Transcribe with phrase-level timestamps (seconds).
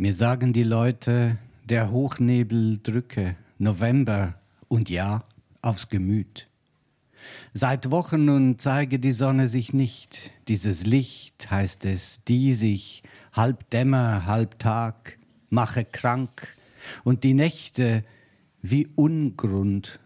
[0.00, 4.34] Mir sagen die Leute, der Hochnebel drücke November
[4.68, 5.24] und ja
[5.60, 6.46] aufs Gemüt.
[7.52, 13.02] Seit Wochen nun zeige die Sonne sich nicht, dieses Licht heißt es, die sich
[13.32, 15.18] halb Dämmer, halb Tag,
[15.50, 16.46] mache krank
[17.02, 18.04] und die Nächte
[18.62, 19.98] wie Ungrund.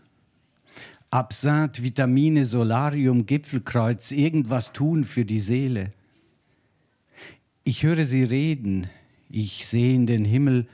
[1.10, 5.90] Absinth, Vitamine, Solarium, Gipfelkreuz, irgendwas tun für die Seele.
[7.62, 8.88] Ich höre sie reden,
[9.32, 10.68] ich sehe in den Himmel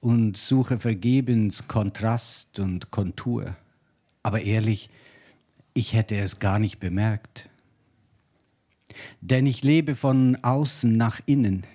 [0.00, 3.56] und suche vergebens Kontrast und Kontur.
[4.22, 4.88] Aber ehrlich,
[5.74, 7.48] ich hätte es gar nicht bemerkt.
[9.20, 11.66] Denn ich lebe von außen nach innen,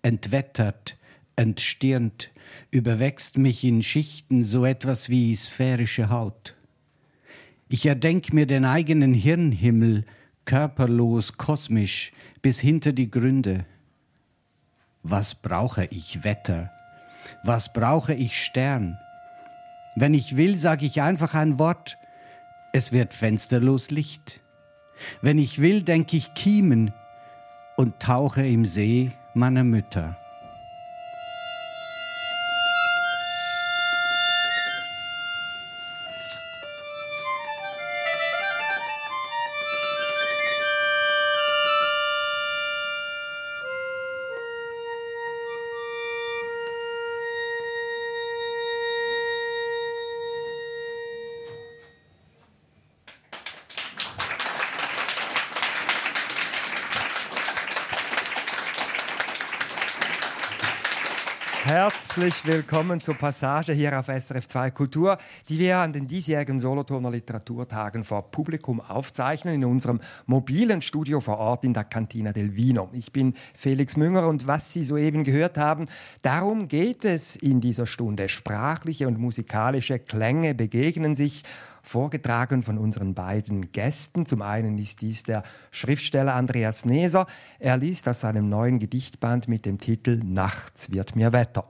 [0.00, 0.96] entwettert,
[1.36, 2.30] entstirnt,
[2.70, 6.54] überwächst mich in Schichten so etwas wie sphärische Haut.
[7.68, 10.04] Ich erdenk mir den eigenen Hirnhimmel,
[10.46, 13.66] körperlos, kosmisch, bis hinter die Gründe.
[15.02, 16.70] Was brauche ich Wetter?
[17.42, 18.98] Was brauche ich Stern?
[19.96, 21.98] Wenn ich will, sage ich einfach ein Wort.
[22.72, 24.42] Es wird fensterlos Licht.
[25.20, 26.94] Wenn ich will, denke ich Kiemen
[27.76, 30.16] und tauche im See meiner Mütter.
[62.14, 65.16] Herzlich willkommen zur Passage hier auf SRF 2 Kultur,
[65.48, 71.38] die wir an den diesjährigen Solothurner Literaturtagen vor Publikum aufzeichnen in unserem mobilen Studio vor
[71.38, 72.90] Ort in der Cantina del Vino.
[72.92, 75.86] Ich bin Felix Münger und was Sie soeben gehört haben,
[76.20, 78.28] darum geht es in dieser Stunde.
[78.28, 81.44] Sprachliche und musikalische Klänge begegnen sich
[81.82, 84.24] vorgetragen von unseren beiden Gästen.
[84.24, 87.26] Zum einen ist dies der Schriftsteller Andreas Neser.
[87.58, 91.64] Er liest aus seinem neuen Gedichtband mit dem Titel Nachts wird mir Wetter.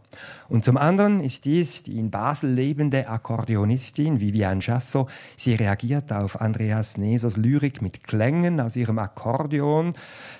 [0.48, 5.08] Und zum anderen ist dies die in Basel lebende Akkordeonistin Viviane Chasso.
[5.36, 9.94] Sie reagiert auf Andreas Nesers Lyrik mit Klängen aus ihrem Akkordeon.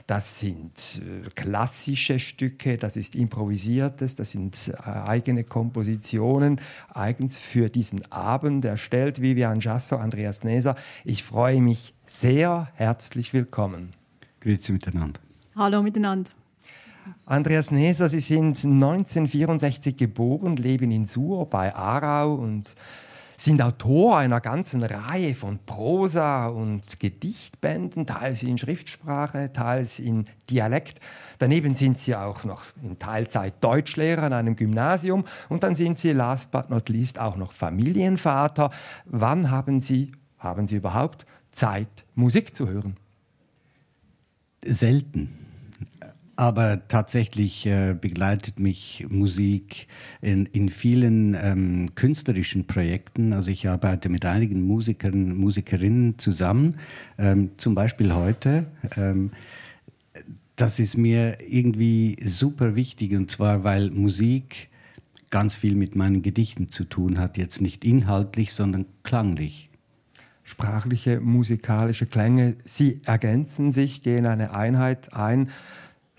[0.07, 6.61] Das sind äh, klassische Stücke, das ist improvisiertes, das sind äh, eigene Kompositionen,
[6.93, 9.23] eigens für diesen Abend erstellt.
[9.23, 10.75] Vivian Jasso, Andreas Neser,
[11.05, 12.69] ich freue mich sehr.
[12.75, 13.95] Herzlich willkommen.
[14.41, 15.21] Grüezi miteinander.
[15.57, 16.31] Hallo miteinander.
[17.27, 22.75] Andreas Neser, Sie sind 1964 geboren, leben in Suhr bei Aarau und
[23.45, 31.01] sind Autor einer ganzen Reihe von Prosa- und Gedichtbänden, teils in Schriftsprache, teils in Dialekt.
[31.39, 36.13] Daneben sind sie auch noch in Teilzeit Deutschlehrer an einem Gymnasium und dann sind sie
[36.13, 38.71] last but not least auch noch Familienvater.
[39.07, 42.97] Wann haben Sie, haben Sie überhaupt Zeit, Musik zu hören?
[44.65, 45.42] Selten.
[46.35, 49.87] Aber tatsächlich äh, begleitet mich Musik
[50.23, 53.33] in, in vielen ähm, künstlerischen Projekten.
[53.35, 56.77] Also ich arbeite mit einigen Musikern, Musikerinnen zusammen,
[57.19, 58.67] ähm, zum Beispiel heute.
[58.97, 59.33] Ähm,
[60.57, 64.69] das ist mir irgendwie super wichtig und zwar, weil Musik
[65.31, 67.37] ganz viel mit meinen Gedichten zu tun hat.
[67.37, 69.71] Jetzt nicht inhaltlich, sondern klanglich
[70.45, 72.57] sprachliche, musikalische Klänge.
[72.65, 75.51] Sie ergänzen sich, gehen eine Einheit ein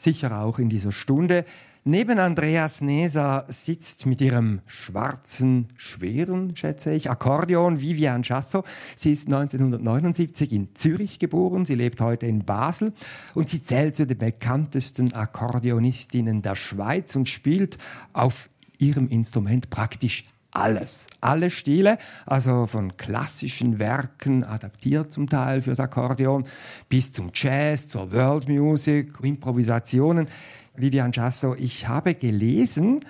[0.04, 1.46] sicher auch in dieser Stunde.
[1.86, 8.64] Neben Andreas Neser sitzt mit ihrem schwarzen, schweren, schätze ich, Akkordeon Vivian Chasso.
[8.96, 12.94] Sie ist 1979 in Zürich geboren, sie lebt heute in Basel
[13.34, 17.78] und sie zählt zu den bekanntesten Akkordeonistinnen der Schweiz und spielt
[18.14, 25.80] auf ihrem Instrument praktisch alles, alle Stile, also von klassischen Werken, adaptiert zum Teil fürs
[25.80, 26.46] Akkordeon,
[26.90, 30.28] bis zum Jazz, zur World Music, Improvisationen.
[30.76, 33.02] Vivian Chasso, ich habe gelesen,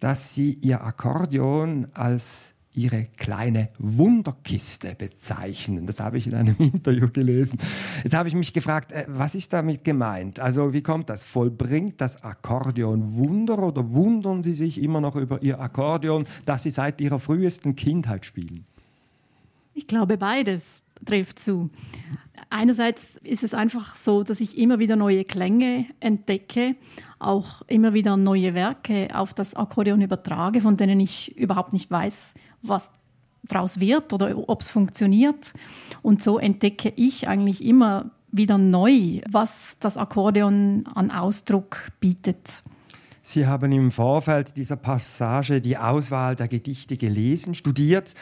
[0.00, 5.86] dass Sie Ihr Akkordeon als ihre kleine Wunderkiste bezeichnen.
[5.86, 7.58] Das habe ich in einem Interview gelesen.
[8.04, 10.38] Jetzt habe ich mich gefragt, äh, was ist damit gemeint?
[10.38, 11.24] Also wie kommt das?
[11.24, 16.70] Vollbringt das Akkordeon Wunder oder wundern Sie sich immer noch über Ihr Akkordeon, das Sie
[16.70, 18.64] seit Ihrer frühesten Kindheit spielen?
[19.74, 21.70] Ich glaube, beides trifft zu.
[22.48, 26.76] Einerseits ist es einfach so, dass ich immer wieder neue Klänge entdecke,
[27.18, 32.34] auch immer wieder neue Werke auf das Akkordeon übertrage, von denen ich überhaupt nicht weiß,
[32.62, 32.90] was
[33.42, 35.52] daraus wird oder ob es funktioniert.
[36.02, 42.62] Und so entdecke ich eigentlich immer wieder neu, was das Akkordeon an Ausdruck bietet.
[43.22, 48.14] Sie haben im Vorfeld dieser Passage die Auswahl der Gedichte gelesen, studiert,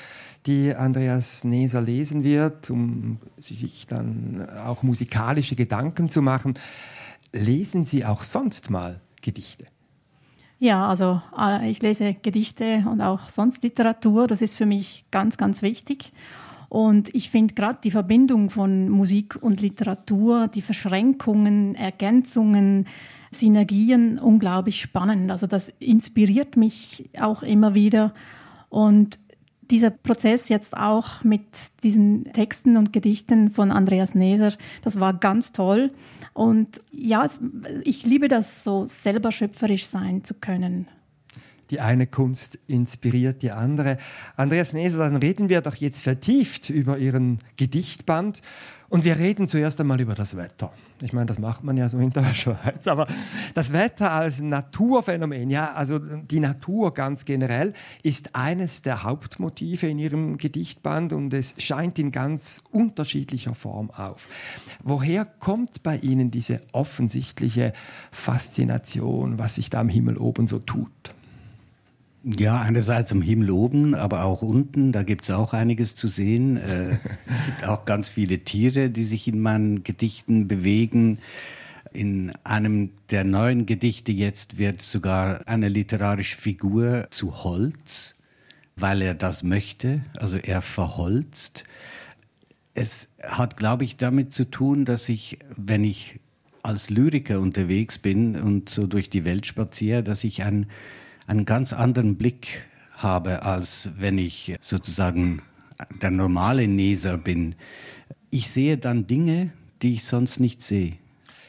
[0.46, 6.54] die Andreas Neser lesen wird, um sich dann auch musikalische Gedanken zu machen.
[7.32, 9.66] Lesen Sie auch sonst mal Gedichte?
[10.64, 14.26] Ja, also äh, ich lese Gedichte und auch sonst Literatur.
[14.26, 16.10] Das ist für mich ganz, ganz wichtig.
[16.70, 22.86] Und ich finde gerade die Verbindung von Musik und Literatur, die Verschränkungen, Ergänzungen,
[23.30, 25.30] Synergien unglaublich spannend.
[25.30, 28.14] Also das inspiriert mich auch immer wieder.
[28.70, 29.18] Und
[29.70, 31.44] dieser Prozess jetzt auch mit
[31.82, 34.52] diesen Texten und Gedichten von Andreas Neser,
[34.82, 35.92] das war ganz toll.
[36.32, 37.28] Und ja,
[37.84, 40.88] ich liebe das so, selber schöpferisch sein zu können.
[41.70, 43.96] Die eine Kunst inspiriert die andere.
[44.36, 48.42] Andreas Neser, dann reden wir doch jetzt vertieft über Ihren Gedichtband.
[48.94, 50.72] Und wir reden zuerst einmal über das Wetter.
[51.02, 53.08] Ich meine, das macht man ja so in der Schweiz, aber
[53.52, 57.72] das Wetter als Naturphänomen, ja, also die Natur ganz generell,
[58.04, 64.28] ist eines der Hauptmotive in Ihrem Gedichtband und es scheint in ganz unterschiedlicher Form auf.
[64.84, 67.72] Woher kommt bei Ihnen diese offensichtliche
[68.12, 70.92] Faszination, was sich da am Himmel oben so tut?
[72.26, 76.56] Ja, einerseits am Himmel oben, aber auch unten, da gibt es auch einiges zu sehen.
[76.56, 76.92] Äh,
[77.26, 81.18] es gibt auch ganz viele Tiere, die sich in meinen Gedichten bewegen.
[81.92, 88.16] In einem der neuen Gedichte jetzt wird sogar eine literarische Figur zu Holz,
[88.74, 91.64] weil er das möchte, also er verholzt.
[92.72, 96.20] Es hat, glaube ich, damit zu tun, dass ich, wenn ich
[96.62, 100.66] als Lyriker unterwegs bin und so durch die Welt spaziere, dass ich ein
[101.26, 102.66] einen ganz anderen Blick
[102.96, 105.42] habe, als wenn ich sozusagen
[106.00, 107.54] der normale Leser bin.
[108.30, 109.50] Ich sehe dann Dinge,
[109.82, 110.94] die ich sonst nicht sehe.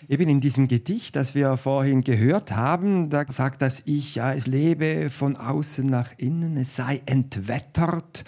[0.08, 4.46] Eben in diesem Gedicht, das wir vorhin gehört haben, da sagt das Ich, ja, es
[4.46, 8.24] lebe von außen nach innen, es sei entwettert.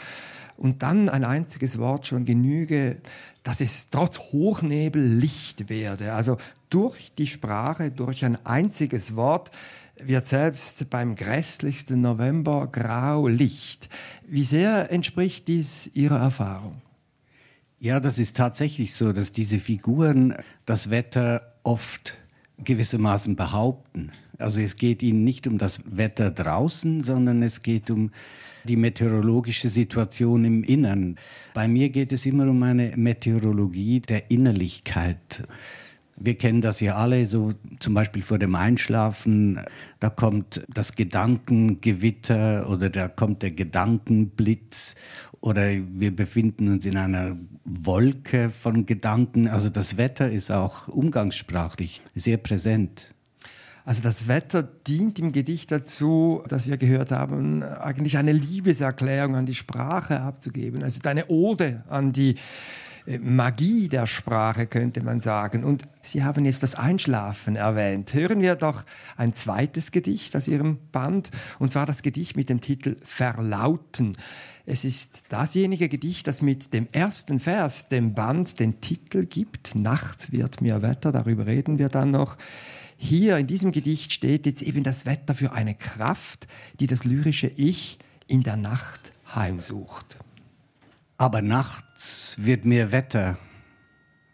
[0.55, 2.97] Und dann ein einziges Wort schon genüge,
[3.44, 6.13] dass es trotz Hochnebel Licht werde.
[6.13, 6.38] Also
[6.71, 9.51] durch die Sprache, durch ein einziges Wort
[9.99, 13.89] wird selbst beim grässlichsten November grau Licht.
[14.27, 16.81] Wie sehr entspricht dies Ihrer Erfahrung?
[17.79, 20.33] Ja, das ist tatsächlich so, dass diese Figuren
[20.65, 22.17] das Wetter oft
[22.63, 24.11] gewissermaßen behaupten.
[24.39, 28.11] Also es geht ihnen nicht um das Wetter draußen, sondern es geht um
[28.63, 31.17] die meteorologische Situation im Innern.
[31.53, 35.44] Bei mir geht es immer um eine Meteorologie der Innerlichkeit.
[36.19, 39.62] Wir kennen das ja alle, so zum Beispiel vor dem Einschlafen,
[40.00, 44.96] da kommt das Gedankengewitter oder da kommt der Gedankenblitz
[45.42, 49.48] oder wir befinden uns in einer Wolke von Gedanken.
[49.48, 53.14] Also das Wetter ist auch umgangssprachlich sehr präsent.
[53.86, 59.46] Also das Wetter dient im Gedicht dazu, dass wir gehört haben, eigentlich eine Liebeserklärung an
[59.46, 60.84] die Sprache abzugeben.
[60.84, 62.36] Also eine Ode an die
[63.19, 65.63] Magie der Sprache, könnte man sagen.
[65.63, 68.13] Und Sie haben jetzt das Einschlafen erwähnt.
[68.13, 68.83] Hören wir doch
[69.15, 74.16] ein zweites Gedicht aus Ihrem Band, und zwar das Gedicht mit dem Titel Verlauten.
[74.66, 79.76] Es ist dasjenige Gedicht, das mit dem ersten Vers dem Band den Titel gibt.
[79.76, 82.37] Nachts wird mir Wetter, darüber reden wir dann noch.
[82.97, 86.47] Hier in diesem Gedicht steht jetzt eben das Wetter für eine Kraft,
[86.81, 90.18] die das lyrische Ich in der Nacht heimsucht.
[91.19, 93.40] Aber nachts wird mir Wetter.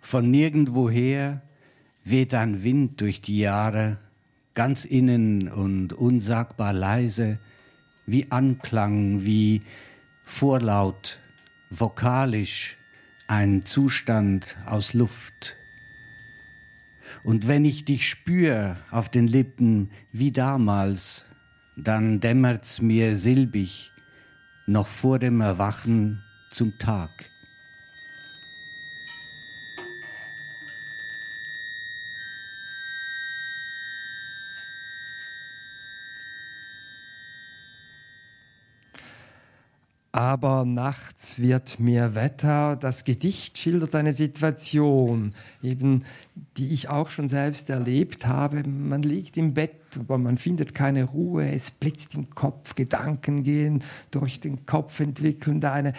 [0.02, 1.42] Von nirgendwoher
[2.04, 4.00] weht ein Wind durch die Jahre,
[4.54, 7.40] ganz innen und unsagbar leise,
[8.06, 9.62] wie Anklang, wie
[10.24, 11.20] Vorlaut,
[11.70, 12.76] vokalisch,
[13.28, 15.56] ein Zustand aus Luft.
[17.24, 21.26] Und wenn ich dich spür auf den Lippen wie damals,
[21.78, 23.94] dann dämmert's mir silbig,
[24.68, 26.23] noch vor dem Erwachen
[26.54, 27.33] zum Tag.
[40.16, 42.76] Aber nachts wird mir Wetter.
[42.76, 46.04] Das Gedicht schildert eine Situation, eben
[46.56, 48.62] die ich auch schon selbst erlebt habe.
[48.70, 51.52] Man liegt im Bett, aber man findet keine Ruhe.
[51.52, 55.94] Es blitzt im Kopf, Gedanken gehen durch den Kopf, entwickeln da eine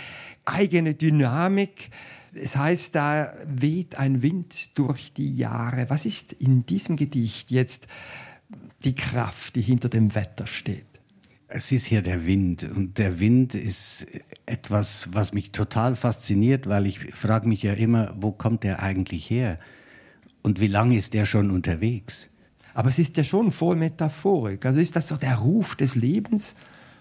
[0.44, 1.90] eigene Dynamik.
[2.34, 5.90] Es heißt, da weht ein Wind durch die Jahre.
[5.90, 7.88] Was ist in diesem Gedicht jetzt
[8.84, 10.93] die Kraft, die hinter dem Wetter steht?
[11.56, 14.08] Es ist hier der Wind und der Wind ist
[14.44, 19.30] etwas, was mich total fasziniert, weil ich frage mich ja immer, wo kommt der eigentlich
[19.30, 19.60] her
[20.42, 22.28] und wie lange ist der schon unterwegs?
[22.74, 24.66] Aber es ist ja schon voll Metaphorik.
[24.66, 26.56] Also ist das so der Ruf des Lebens?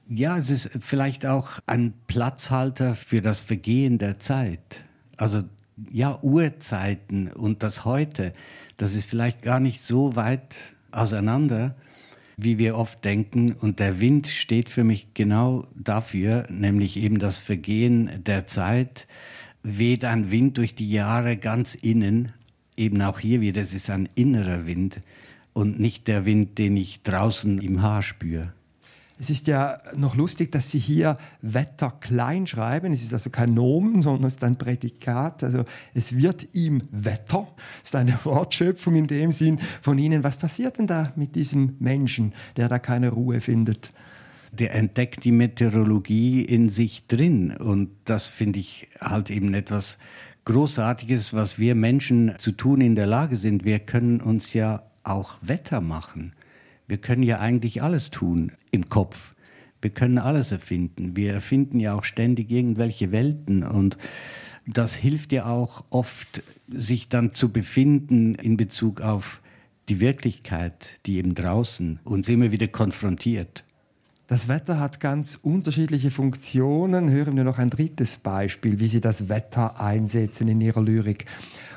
[0.07, 4.85] Ja, es ist vielleicht auch ein Platzhalter für das Vergehen der Zeit.
[5.17, 5.41] Also
[5.89, 8.33] ja, Urzeiten und das Heute,
[8.77, 11.75] das ist vielleicht gar nicht so weit auseinander,
[12.37, 13.53] wie wir oft denken.
[13.53, 19.07] Und der Wind steht für mich genau dafür, nämlich eben das Vergehen der Zeit.
[19.63, 22.33] Weht ein Wind durch die Jahre ganz innen,
[22.75, 25.01] eben auch hier wieder, es ist ein innerer Wind
[25.53, 28.53] und nicht der Wind, den ich draußen im Haar spüre.
[29.19, 32.91] Es ist ja noch lustig, dass Sie hier Wetter klein schreiben.
[32.91, 35.43] Es ist also kein Nomen, sondern es ist ein Prädikat.
[35.43, 37.47] Also es wird ihm Wetter.
[37.83, 40.23] Es ist eine Wortschöpfung in dem Sinn von Ihnen.
[40.23, 43.91] Was passiert denn da mit diesem Menschen, der da keine Ruhe findet?
[44.51, 47.55] Der entdeckt die Meteorologie in sich drin.
[47.55, 49.99] Und das finde ich halt eben etwas
[50.45, 53.63] Großartiges, was wir Menschen zu tun in der Lage sind.
[53.63, 56.33] Wir können uns ja auch Wetter machen.
[56.87, 59.33] Wir können ja eigentlich alles tun im Kopf.
[59.81, 61.15] Wir können alles erfinden.
[61.15, 63.97] Wir erfinden ja auch ständig irgendwelche Welten und
[64.65, 69.41] das hilft ja auch oft, sich dann zu befinden in Bezug auf
[69.89, 73.65] die Wirklichkeit, die eben draußen uns immer wieder konfrontiert.
[74.27, 77.09] Das Wetter hat ganz unterschiedliche Funktionen.
[77.09, 81.25] Hören wir noch ein drittes Beispiel, wie Sie das Wetter einsetzen in Ihrer Lyrik.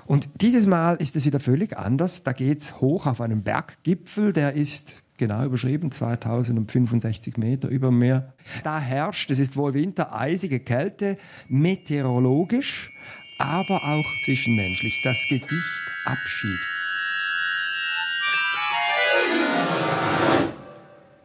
[0.06, 2.22] Und dieses Mal ist es wieder völlig anders.
[2.22, 7.98] Da geht es hoch auf einen Berggipfel, der ist genau überschrieben, 2065 Meter über dem
[7.98, 8.32] Meer.
[8.62, 12.90] Da herrscht, es ist wohl Winter, eisige Kälte, meteorologisch,
[13.38, 15.00] aber auch zwischenmenschlich.
[15.02, 15.50] Das Gedicht
[16.04, 16.60] Abschied.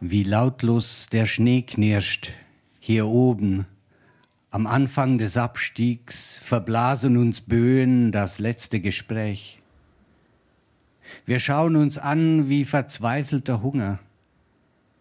[0.00, 2.30] Wie lautlos der Schnee knirscht,
[2.80, 3.66] hier oben
[4.52, 9.62] am Anfang des Abstiegs verblasen uns Böen das letzte Gespräch.
[11.24, 13.98] Wir schauen uns an wie verzweifelter Hunger,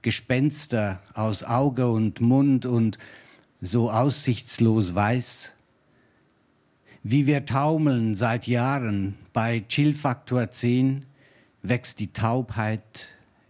[0.04, 2.98] Gespenster aus Auge und Mund und
[3.60, 5.54] so aussichtslos weiß.
[7.04, 11.06] Wie wir taumeln seit Jahren bei Chillfaktor 10
[11.62, 13.10] wächst die Taubheit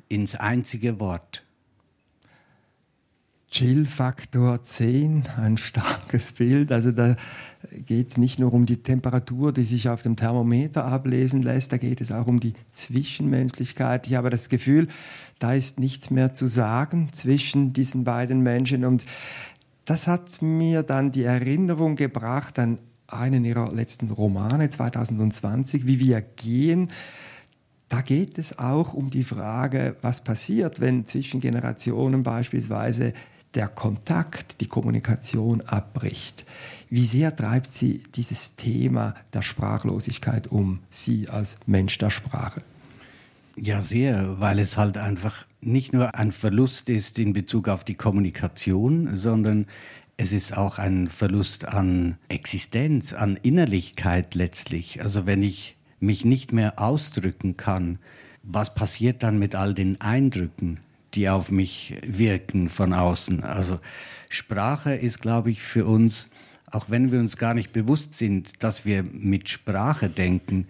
[0.10, 1.44] ins einzige Wort.
[3.52, 6.72] Chill-Faktor 10, ein starkes Bild.
[6.72, 7.18] Also da
[7.86, 11.78] geht es nicht nur um die Temperatur, die sich auf dem Thermometer ablesen lässt, da
[11.78, 14.08] geht es auch um die Zwischenmenschlichkeit.
[14.08, 14.88] Ich habe das Gefühl,
[15.40, 18.86] da ist nichts mehr zu sagen zwischen diesen beiden Menschen.
[18.86, 19.06] Und
[19.84, 26.22] das hat mir dann die Erinnerung gebracht an einen ihrer letzten Romane 2020, Wie wir
[26.22, 26.88] gehen.
[27.90, 33.12] Da geht es auch um die Frage, was passiert, wenn zwischen Generationen beispielsweise
[33.56, 36.46] der Kontakt, die Kommunikation abbricht.
[36.90, 42.62] Wie sehr treibt Sie dieses Thema der Sprachlosigkeit um, Sie als Mensch der Sprache?
[43.58, 47.96] Ja, sehr, weil es halt einfach nicht nur ein Verlust ist in Bezug auf die
[47.96, 49.68] Kommunikation, sondern
[50.18, 55.02] es ist auch ein Verlust an Existenz, an Innerlichkeit letztlich.
[55.02, 58.00] Also wenn ich mich nicht mehr ausdrücken kann,
[58.44, 60.80] was passiert dann mit all den Eindrücken?
[61.14, 63.44] Die auf mich wirken von außen.
[63.44, 63.80] Also
[64.30, 66.30] Sprache ist, glaube ich, für uns,
[66.72, 70.68] auch wenn wir uns gar nicht bewusst sind, dass wir mit Sprache denken,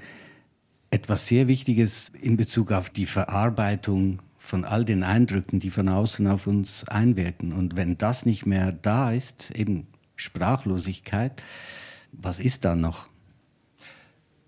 [0.89, 6.27] etwas sehr Wichtiges in Bezug auf die Verarbeitung von all den Eindrücken, die von außen
[6.27, 7.53] auf uns einwirken.
[7.53, 11.41] Und wenn das nicht mehr da ist, eben Sprachlosigkeit,
[12.11, 13.07] was ist dann noch?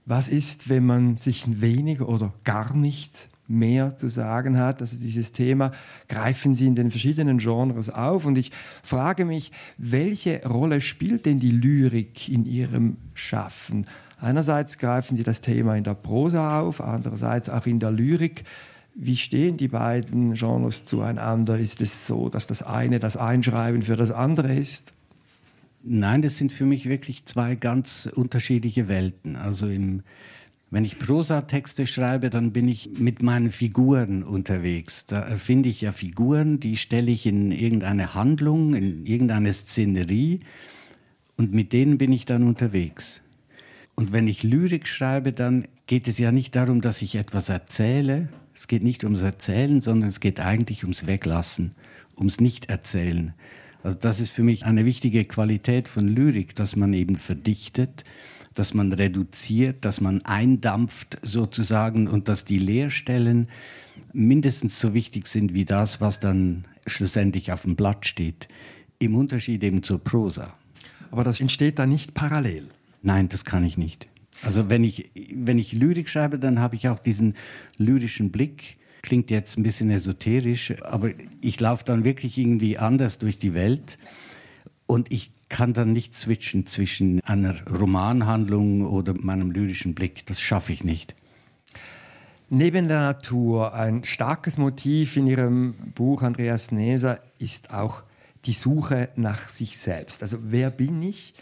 [0.06, 4.82] Was ist, wenn man sich weniger oder gar nichts mehr zu sagen hat.
[4.82, 5.72] Also dieses Thema
[6.08, 8.26] greifen Sie in den verschiedenen Genres auf.
[8.26, 13.86] Und ich frage mich, welche Rolle spielt denn die Lyrik in Ihrem Schaffen?
[14.18, 18.44] Einerseits greifen Sie das Thema in der Prosa auf, andererseits auch in der Lyrik.
[18.96, 21.58] Wie stehen die beiden Genres zueinander?
[21.58, 24.94] Ist es so, dass das eine das Einschreiben für das andere ist?
[25.82, 29.36] Nein, das sind für mich wirklich zwei ganz unterschiedliche Welten.
[29.36, 30.04] Also im
[30.74, 35.06] wenn ich Prosatexte schreibe, dann bin ich mit meinen Figuren unterwegs.
[35.06, 40.40] Da erfinde ich ja Figuren, die stelle ich in irgendeine Handlung, in irgendeine Szenerie
[41.38, 43.22] und mit denen bin ich dann unterwegs.
[43.94, 48.30] Und wenn ich Lyrik schreibe, dann geht es ja nicht darum, dass ich etwas erzähle.
[48.56, 51.76] Es geht nicht ums Erzählen, sondern es geht eigentlich ums Weglassen,
[52.18, 53.36] ums Nicht-Erzählen.
[53.84, 58.06] Also das ist für mich eine wichtige Qualität von Lyrik, dass man eben verdichtet
[58.54, 63.48] dass man reduziert, dass man eindampft sozusagen und dass die Leerstellen
[64.12, 68.48] mindestens so wichtig sind wie das, was dann schlussendlich auf dem Blatt steht.
[69.00, 70.54] Im Unterschied eben zur Prosa.
[71.12, 72.70] Aber das entsteht da nicht parallel.
[73.02, 74.08] Nein, das kann ich nicht.
[74.42, 77.36] Also wenn ich, wenn ich Lyrik schreibe, dann habe ich auch diesen
[77.78, 83.38] lyrischen Blick klingt jetzt ein bisschen esoterisch, aber ich laufe dann wirklich irgendwie anders durch
[83.38, 84.00] die Welt
[84.88, 90.26] und ich kann dann nicht switchen zwischen einer Romanhandlung oder meinem lyrischen Blick.
[90.26, 91.14] Das schaffe ich nicht.
[92.50, 98.02] Neben der Natur ein starkes Motiv in Ihrem Buch Andreas Neser ist auch
[98.46, 100.24] die Suche nach sich selbst.
[100.24, 101.36] Also wer bin ich?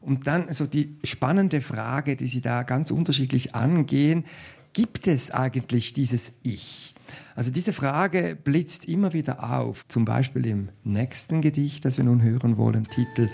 [0.00, 4.24] Und dann so die spannende Frage, die Sie da ganz unterschiedlich angehen,
[4.72, 6.91] gibt es eigentlich dieses Ich?
[7.34, 12.22] Also diese Frage blitzt immer wieder auf, zum Beispiel im nächsten Gedicht, das wir nun
[12.22, 13.28] hören wollen, Titel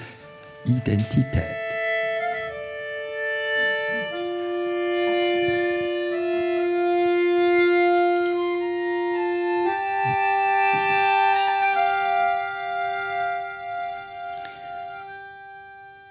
[0.66, 1.42] Identität.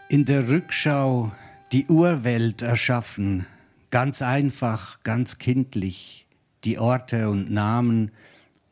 [0.10, 1.32] In der Rückschau
[1.74, 3.46] die Urwelt erschaffen,
[3.92, 6.27] ganz einfach, ganz kindlich,
[6.64, 8.12] die Orte und Namen,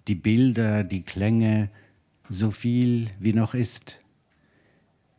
[0.08, 1.70] die Bilder, die Klänge,
[2.30, 4.00] so viel wie noch ist.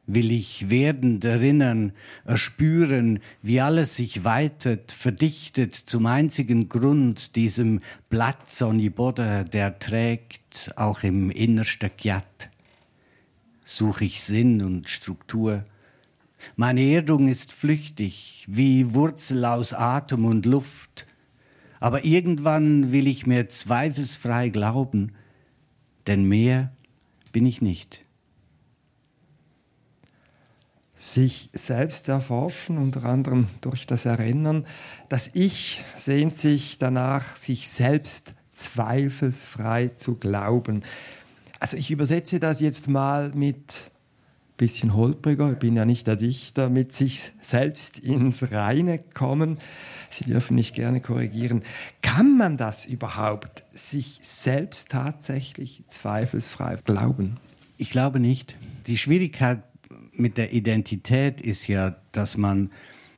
[0.08, 1.92] Will ich werdend erinnern,
[2.24, 11.02] erspüren, wie alles sich weitet, verdichtet zum einzigen Grund, diesem Blatt Sonniboder, der trägt, auch
[11.02, 12.50] im innersten Gjat.
[13.64, 15.64] Such ich Sinn und Struktur,
[16.54, 21.06] meine Erdung ist flüchtig, wie Wurzel aus Atem und Luft.
[21.80, 25.12] Aber irgendwann will ich mir zweifelsfrei glauben,
[26.06, 26.72] denn mehr
[27.32, 28.04] bin ich nicht.
[30.94, 34.66] Sich selbst erforschen, unter anderem durch das Erinnern.
[35.10, 40.82] Das Ich sehnt sich danach, sich selbst zweifelsfrei zu glauben.
[41.60, 43.90] Also ich übersetze das jetzt mal mit
[44.56, 49.58] bisschen holpriger, ich bin ja nicht der Dichter, mit sich selbst ins Reine kommen.
[50.10, 51.62] Sie dürfen mich gerne korrigieren.
[52.02, 57.36] Kann man das überhaupt, sich selbst tatsächlich zweifelsfrei glauben?
[57.76, 58.58] Ich glaube nicht.
[58.86, 59.62] Die Schwierigkeit
[60.12, 62.70] mit der Identität ist ja, dass man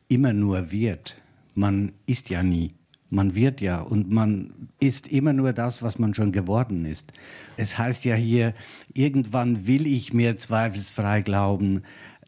[0.08, 1.16] immer nur wird.
[1.54, 2.74] Man ist ja nie.
[3.10, 7.12] Man wird ja und man ist immer nur das, was man schon geworden ist.
[7.56, 8.52] Es heißt ja hier,
[8.92, 11.84] irgendwann will ich mir zweifelsfrei glauben.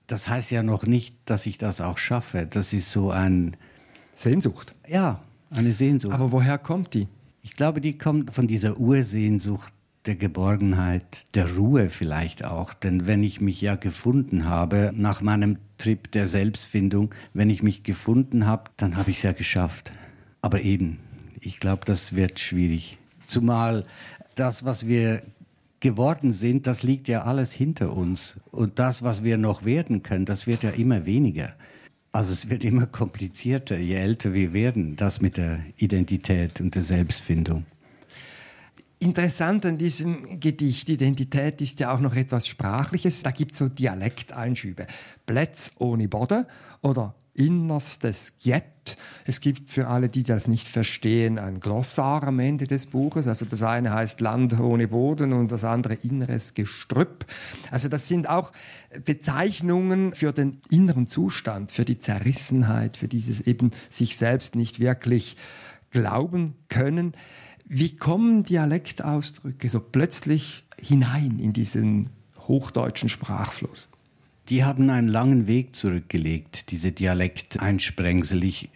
[0.07, 2.47] Das heißt ja noch nicht, dass ich das auch schaffe.
[2.49, 3.57] Das ist so ein...
[4.15, 4.75] Sehnsucht.
[4.89, 5.21] Ja,
[5.51, 6.15] eine Sehnsucht.
[6.15, 7.09] Aber woher kommt die?
[7.43, 9.73] Ich glaube, die kommt von dieser Ursehnsucht
[10.07, 12.75] der Geborgenheit, der Ruhe vielleicht auch.
[12.75, 17.83] Denn wenn ich mich ja gefunden habe, nach meinem Trip der Selbstfindung, wenn ich mich
[17.83, 19.93] gefunden habe, dann habe ich es ja geschafft.
[20.43, 20.99] Aber eben,
[21.41, 22.99] ich glaube, das wird schwierig.
[23.27, 23.85] Zumal
[24.35, 25.23] das, was wir
[25.81, 28.39] geworden sind, das liegt ja alles hinter uns.
[28.51, 31.55] Und das, was wir noch werden können, das wird ja immer weniger.
[32.13, 36.83] Also es wird immer komplizierter, je älter wir werden, das mit der Identität und der
[36.83, 37.65] Selbstfindung.
[38.99, 43.23] Interessant an diesem Gedicht Identität ist ja auch noch etwas Sprachliches.
[43.23, 44.87] Da gibt es so Dialekteinschübe.
[45.25, 46.45] Plätz ohne Boden
[46.83, 48.65] oder innerstes Jet.
[49.25, 53.27] Es gibt für alle, die das nicht verstehen, ein Glossar am Ende des Buches.
[53.27, 57.27] Also das eine heißt Land ohne Boden und das andere inneres Gestrüpp.
[57.71, 58.53] Also das sind auch
[59.05, 65.37] Bezeichnungen für den inneren Zustand, für die Zerrissenheit, für dieses eben sich selbst nicht wirklich
[65.91, 67.15] glauben können.
[67.65, 72.11] Wie kommen Dialektausdrücke so plötzlich hinein in diesen
[72.49, 73.91] hochdeutschen Sprachfluss?
[74.51, 78.43] Die haben einen langen Weg zurückgelegt, diese Dialekteinsprengsel.
[78.43, 78.69] Ich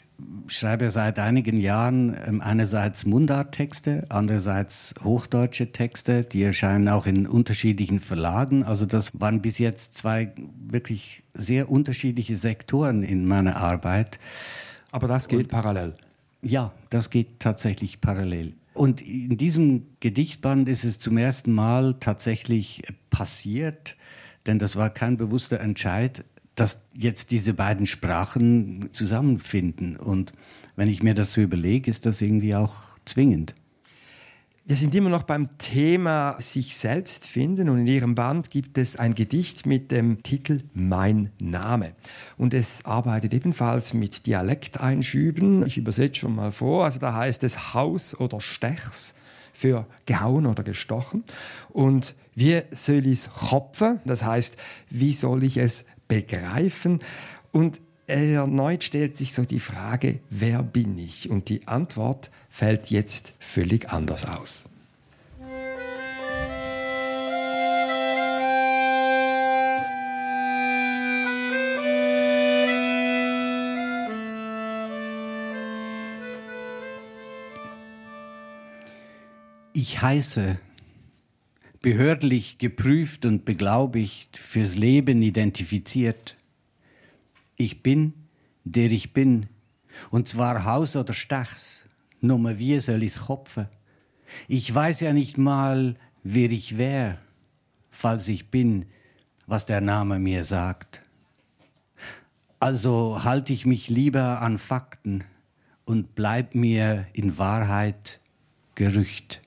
[0.47, 7.99] schreibe seit einigen Jahren ähm, einerseits Mundarttexte, andererseits hochdeutsche Texte, die erscheinen auch in unterschiedlichen
[7.99, 8.63] Verlagen.
[8.63, 10.33] Also das waren bis jetzt zwei
[10.69, 14.21] wirklich sehr unterschiedliche Sektoren in meiner Arbeit.
[14.93, 15.95] Aber das geht Und, parallel.
[16.41, 18.53] Ja, das geht tatsächlich parallel.
[18.75, 23.97] Und in diesem Gedichtband ist es zum ersten Mal tatsächlich passiert,
[24.47, 29.97] denn das war kein bewusster Entscheid, dass jetzt diese beiden Sprachen zusammenfinden.
[29.97, 30.33] Und
[30.77, 33.55] wenn ich mir das so überlege, ist das irgendwie auch zwingend.
[34.67, 38.97] Wir sind immer noch beim Thema sich selbst finden und in Ihrem Band gibt es
[38.97, 41.93] ein Gedicht mit dem Titel Mein Name.
[42.39, 45.67] Und es arbeitet ebenfalls mit Dialekteinschüben.
[45.67, 46.87] Ich übersetze schon mal vor.
[46.87, 49.17] Also da heißt es Haus oder Stechs
[49.55, 51.25] für gehauen oder gestochen.
[51.71, 54.01] Und wie soll ich es kopfen?
[54.05, 54.59] Das heißt,
[54.91, 56.99] wie soll ich es begreifen?
[57.53, 61.31] Und erneut stellt sich so die Frage, wer bin ich?
[61.31, 64.65] Und die Antwort fällt jetzt völlig anders aus.
[79.77, 80.61] Ich heiße,
[81.83, 86.37] behördlich geprüft und beglaubigt, fürs Leben identifiziert.
[87.57, 88.13] Ich bin,
[88.63, 89.49] der ich bin,
[90.11, 91.83] und zwar Haus oder Stachs,
[92.21, 93.67] nur wie soll ich's kopfen?
[94.47, 97.19] Ich weiß ja nicht mal, wer ich wär,
[97.91, 98.87] falls ich bin,
[99.49, 101.03] was der Name mir sagt.
[102.61, 105.25] Also halte ich mich lieber an Fakten
[105.85, 108.21] und bleib mir in Wahrheit
[108.77, 109.44] Gerücht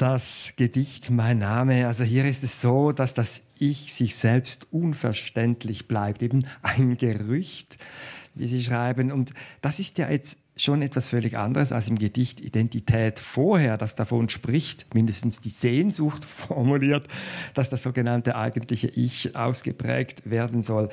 [0.00, 1.86] das Gedicht Mein Name.
[1.86, 7.76] Also hier ist es so, dass das Ich sich selbst unverständlich bleibt, eben ein Gerücht,
[8.34, 9.12] wie Sie schreiben.
[9.12, 13.94] Und das ist ja jetzt schon etwas völlig anderes als im Gedicht Identität vorher, das
[13.94, 17.06] davon spricht, mindestens die Sehnsucht formuliert,
[17.52, 20.88] dass das sogenannte eigentliche Ich ausgeprägt werden soll.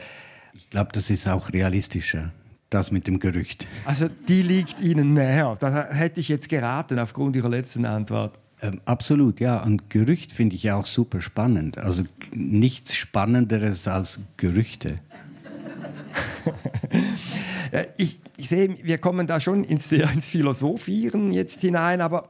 [0.53, 2.33] Ich glaube, das ist auch realistischer
[2.69, 3.65] das mit dem Gerücht.
[3.85, 5.55] Also die liegt Ihnen näher.
[5.57, 8.37] Da hätte ich jetzt geraten aufgrund Ihrer letzten Antwort.
[8.61, 9.61] Ähm, absolut, ja.
[9.63, 11.77] Und Gerücht finde ich ja auch super spannend.
[11.77, 14.95] Also nichts Spannenderes als Gerüchte.
[17.97, 22.27] ich, ich, sehe, wir kommen da schon ins, ins Philosophieren jetzt hinein, aber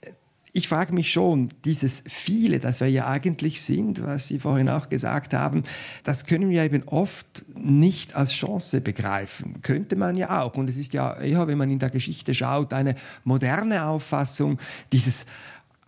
[0.00, 0.10] äh,
[0.52, 4.88] ich frage mich schon, dieses Viele, das wir ja eigentlich sind, was Sie vorhin auch
[4.88, 5.62] gesagt haben,
[6.02, 9.60] das können wir eben oft nicht als Chance begreifen.
[9.62, 10.56] Könnte man ja auch.
[10.56, 14.58] Und es ist ja eher, wenn man in der Geschichte schaut, eine moderne Auffassung
[14.90, 15.26] dieses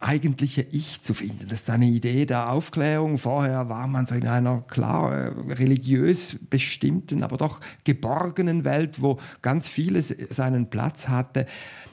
[0.00, 1.46] eigentliche Ich zu finden.
[1.48, 3.18] Das ist eine Idee der Aufklärung.
[3.18, 9.18] Vorher war man so in einer klar äh, religiös bestimmten, aber doch geborgenen Welt, wo
[9.42, 11.44] ganz vieles seinen Platz hatte.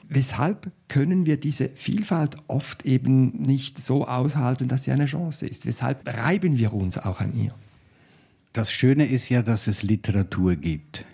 [0.08, 5.66] Weshalb können wir diese Vielfalt oft eben nicht so aushalten, dass sie eine Chance ist?
[5.66, 7.54] Weshalb reiben wir uns auch an ihr?
[8.54, 11.04] Das Schöne ist ja, dass es Literatur gibt.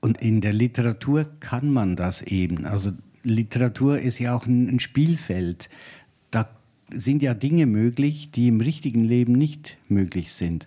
[0.00, 2.66] Und in der Literatur kann man das eben.
[2.66, 2.90] Also
[3.22, 5.68] Literatur ist ja auch ein Spielfeld
[6.92, 10.66] sind ja Dinge möglich, die im richtigen Leben nicht möglich sind.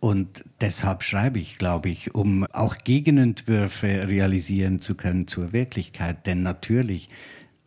[0.00, 6.26] Und deshalb schreibe ich, glaube ich, um auch Gegenentwürfe realisieren zu können zur Wirklichkeit.
[6.26, 7.10] Denn natürlich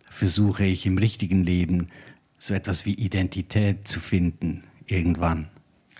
[0.10, 1.88] versuche ich im richtigen Leben
[2.39, 5.48] so etwas wie Identität zu finden, irgendwann.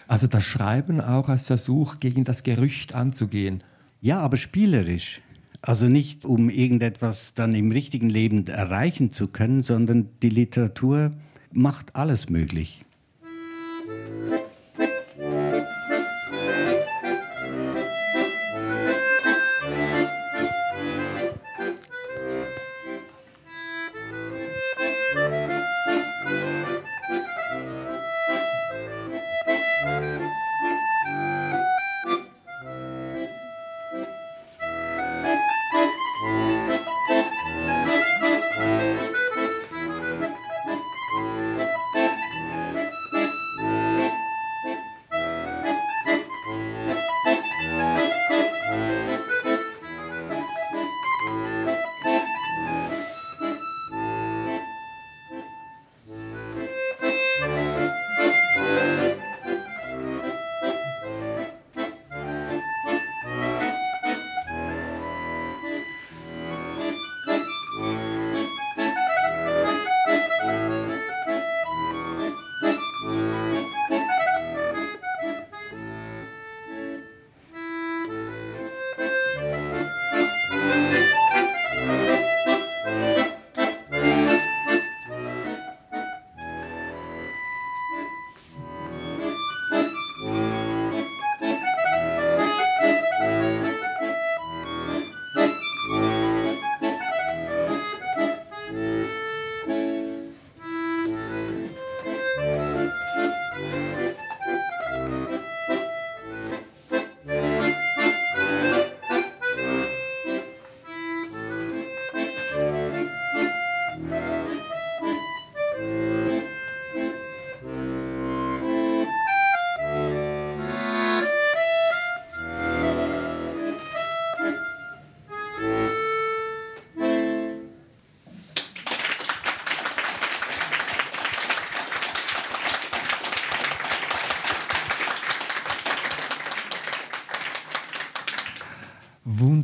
[0.08, 3.64] Also das Schreiben auch als Versuch, gegen das Gerücht anzugehen.
[4.02, 5.22] Ja, aber spielerisch.
[5.62, 11.12] Also nicht, um irgendetwas dann im richtigen Leben erreichen zu können, sondern die Literatur
[11.54, 12.86] macht alles möglich.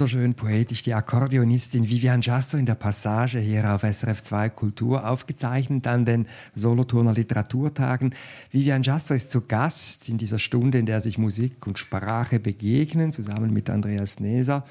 [0.10, 5.86] Wunderschön poetisch die Akkordeonistin Vivian Jasso in der Passage hier auf SRF 2 Kultur aufgezeichnet
[5.86, 8.16] an den Solothurner Literaturtagen.
[8.50, 13.12] Vivian Jasso ist zu Gast in dieser Stunde, in der sich Musik und Sprache begegnen,
[13.12, 14.66] zusammen mit Andreas Neser.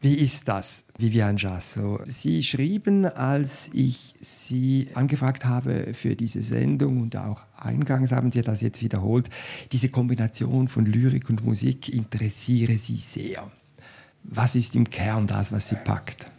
[0.00, 2.00] Wie ist das, Vivian Jasso?
[2.06, 8.40] Sie schrieben, als ich Sie angefragt habe für diese Sendung und auch eingangs haben Sie
[8.40, 9.28] das jetzt wiederholt,
[9.72, 13.42] diese Kombination von Lyrik und Musik interessiere Sie sehr.
[14.24, 16.30] Was ist im Kern das, was Sie packt?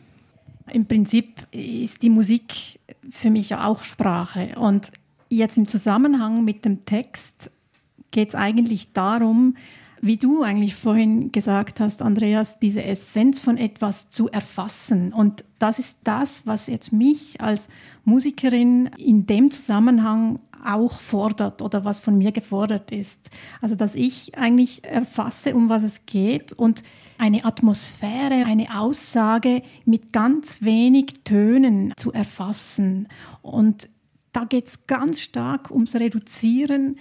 [0.71, 2.79] Im Prinzip ist die Musik
[3.11, 4.55] für mich auch Sprache.
[4.57, 4.91] Und
[5.29, 7.51] jetzt im Zusammenhang mit dem Text
[8.11, 9.55] geht es eigentlich darum,
[10.01, 15.13] wie du eigentlich vorhin gesagt hast, Andreas, diese Essenz von etwas zu erfassen.
[15.13, 17.69] Und das ist das, was jetzt mich als
[18.03, 23.29] Musikerin in dem Zusammenhang auch fordert oder was von mir gefordert ist.
[23.61, 26.83] Also dass ich eigentlich erfasse, um was es geht und
[27.17, 33.07] eine Atmosphäre, eine Aussage mit ganz wenig Tönen zu erfassen.
[33.41, 33.89] Und
[34.33, 36.97] da geht es ganz stark ums Reduzieren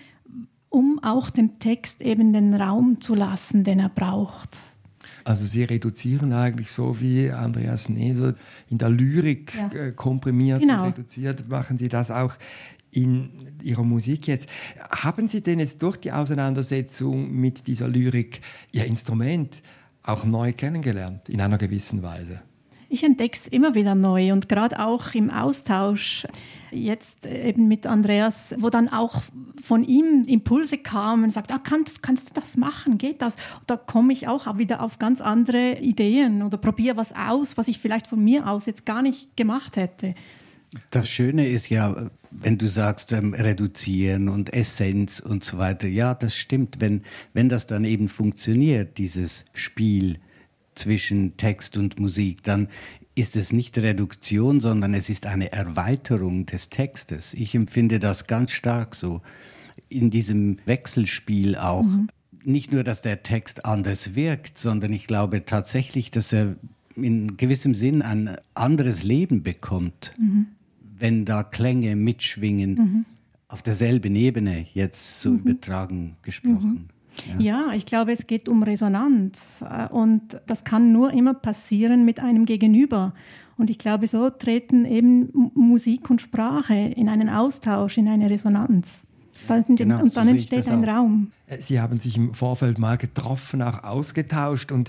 [0.75, 4.59] um auch dem Text eben den Raum zu lassen, den er braucht.
[5.23, 8.35] Also Sie reduzieren eigentlich so wie Andreas Neser
[8.69, 9.69] in der Lyrik ja.
[9.69, 10.83] Äh, komprimiert genau.
[10.83, 12.35] und reduziert, machen Sie das auch
[12.95, 13.31] in
[13.63, 14.49] Ihrer Musik jetzt.
[14.91, 18.41] Haben Sie denn jetzt durch die Auseinandersetzung mit dieser Lyrik
[18.73, 19.63] Ihr Instrument
[20.03, 22.43] auch neu kennengelernt, in einer gewissen Weise?
[22.89, 26.27] Ich entdecke es immer wieder neu und gerade auch im Austausch
[26.71, 29.23] jetzt eben mit Andreas, wo dann auch
[29.61, 33.37] von ihm Impulse kamen und sagt, ah, kannst, kannst du das machen, geht das?
[33.67, 37.79] da komme ich auch wieder auf ganz andere Ideen oder probiere was aus, was ich
[37.79, 40.15] vielleicht von mir aus jetzt gar nicht gemacht hätte.
[40.91, 46.15] Das Schöne ist ja, wenn du sagst, ähm, reduzieren und Essenz und so weiter, ja,
[46.15, 46.81] das stimmt.
[46.81, 50.19] Wenn, wenn das dann eben funktioniert, dieses Spiel
[50.75, 52.69] zwischen Text und Musik, dann
[53.15, 57.35] ist es nicht Reduktion, sondern es ist eine Erweiterung des Textes.
[57.35, 59.23] Ich empfinde das ganz stark so
[59.89, 61.85] in diesem Wechselspiel auch.
[61.85, 62.09] Mhm.
[62.43, 66.57] Nicht nur, dass der Text anders wirkt, sondern ich glaube tatsächlich, dass er
[66.97, 70.47] in gewissem Sinn ein anderes Leben bekommt, mhm.
[71.05, 72.75] Wenn da Klänge mitschwingen.
[72.75, 73.05] Mhm.
[73.49, 75.39] Auf derselben Ebene, jetzt so mhm.
[75.41, 76.89] übertragen gesprochen.
[77.29, 77.41] Mhm.
[77.45, 77.67] Ja.
[77.69, 77.75] ja.
[77.75, 82.47] ich glaube, es geht um Resonanz äh, und das kann nur immer passieren mit einem
[82.47, 83.13] Gegenüber.
[83.59, 89.03] Und ich glaube, so treten eben Musik und Sprache in einen Austausch, in eine Resonanz.
[89.69, 90.95] Genau, und dann so entsteht ein auch.
[90.95, 91.33] Raum.
[91.47, 94.73] Äh, Sie haben sich im Vorfeld mal getroffen, auch ausgetauscht.
[94.73, 94.89] Und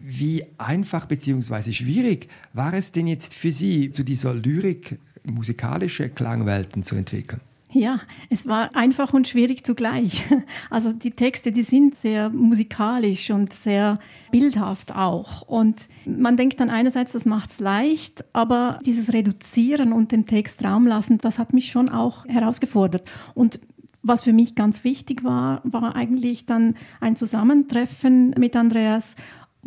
[0.00, 1.72] wie einfach bzw.
[1.72, 4.98] schwierig war es denn jetzt für Sie, zu dieser Lyrik
[5.32, 7.40] musikalische Klangwelten zu entwickeln?
[7.76, 10.24] Ja, es war einfach und schwierig zugleich.
[10.70, 13.98] Also die Texte, die sind sehr musikalisch und sehr
[14.30, 15.42] bildhaft auch.
[15.42, 20.64] Und man denkt dann einerseits, das macht es leicht, aber dieses Reduzieren und den Text
[20.64, 23.08] Raum lassen, das hat mich schon auch herausgefordert.
[23.34, 23.60] Und
[24.02, 29.16] was für mich ganz wichtig war, war eigentlich dann ein Zusammentreffen mit Andreas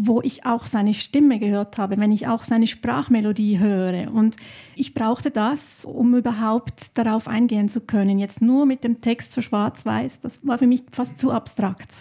[0.02, 4.14] wo ich auch seine Stimme gehört habe, wenn ich auch seine Sprachmelodie höre.
[4.14, 4.38] Und
[4.74, 8.18] ich brauchte das, um überhaupt darauf eingehen zu können.
[8.18, 11.96] Jetzt nur mit dem Text so schwarz-weiß, das war für mich fast zu abstrakt.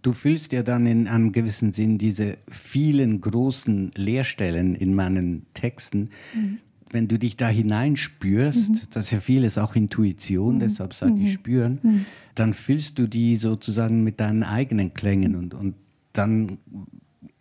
[0.00, 6.08] Du fühlst ja dann in einem gewissen Sinn diese vielen großen Leerstellen in meinen Texten.
[6.34, 6.58] Mhm.
[6.90, 8.88] Wenn du dich da hineinspürst, mhm.
[8.90, 10.60] das ist ja vieles auch Intuition, mhm.
[10.60, 11.32] deshalb sage ich mhm.
[11.32, 12.06] spüren, mhm.
[12.34, 15.74] dann fühlst du die sozusagen mit deinen eigenen Klängen und, und
[16.14, 16.58] dann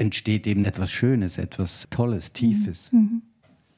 [0.04, 2.92] entsteht eben etwas Schönes, etwas Tolles, Tiefes.
[2.92, 3.00] Mhm.
[3.00, 3.22] mhm.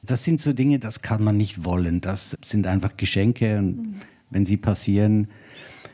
[0.02, 2.00] Das sind so Dinge, das kann man nicht wollen.
[2.00, 3.94] Das sind einfach Geschenke und mhm.
[4.30, 5.26] wenn sie passieren,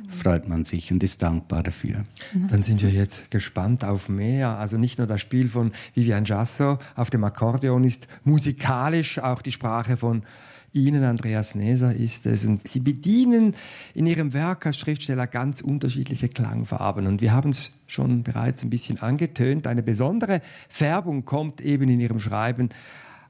[0.07, 2.05] freut man sich und ist dankbar dafür.
[2.35, 2.49] Mhm.
[2.51, 4.59] Dann sind wir jetzt gespannt auf mehr.
[4.59, 9.53] Also nicht nur das Spiel von Vivian Jasso auf dem Akkordeon ist musikalisch auch die
[9.53, 10.25] Sprache von
[10.73, 12.47] Ihnen, Andreas Neser, ist es.
[12.47, 13.55] Und Sie bedienen
[13.95, 17.07] in Ihrem Werk als Schriftsteller ganz unterschiedliche Klangfarben.
[17.07, 19.67] Und wir haben es schon bereits ein bisschen angetönt.
[19.67, 22.71] Eine besondere Färbung kommt eben in Ihrem Schreiben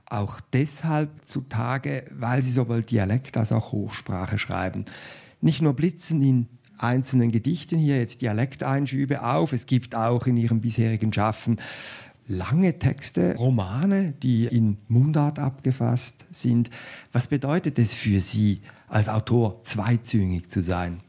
[0.07, 4.85] auch deshalb zutage, weil Sie sowohl Dialekt als auch Hochsprache schreiben.
[5.41, 10.61] Nicht nur blitzen in einzelnen Gedichten hier jetzt Dialekteinschübe auf, es gibt auch in Ihrem
[10.61, 11.57] bisherigen Schaffen
[12.33, 16.71] lange Texte, Romane, die in Mundart abgefasst sind.
[17.13, 21.01] Was bedeutet es für Sie als Autor, zweizüngig zu sein?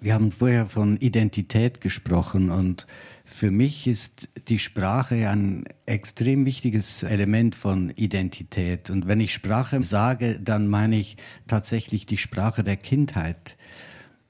[0.00, 2.86] Wir haben vorher von Identität gesprochen und
[3.24, 8.90] für mich ist die Sprache ein extrem wichtiges Element von Identität.
[8.90, 13.56] Und wenn ich Sprache sage, dann meine ich tatsächlich die Sprache der Kindheit.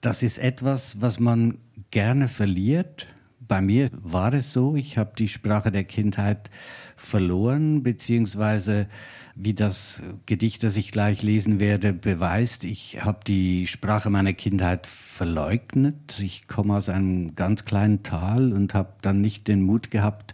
[0.03, 1.59] Das ist etwas, was man
[1.91, 3.07] gerne verliert,
[3.53, 6.49] bei mir war es so, ich habe die Sprache der Kindheit
[6.97, 8.87] verloren, beziehungsweise
[9.35, 14.87] wie das Gedicht, das ich gleich lesen werde, beweist, ich habe die Sprache meiner Kindheit
[14.87, 16.19] verleugnet.
[16.21, 20.33] Ich komme aus einem ganz kleinen Tal und habe dann nicht den Mut gehabt,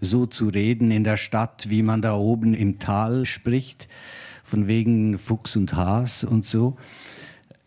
[0.00, 3.88] so zu reden in der Stadt, wie man da oben im Tal spricht,
[4.44, 6.76] von wegen Fuchs und Has und so.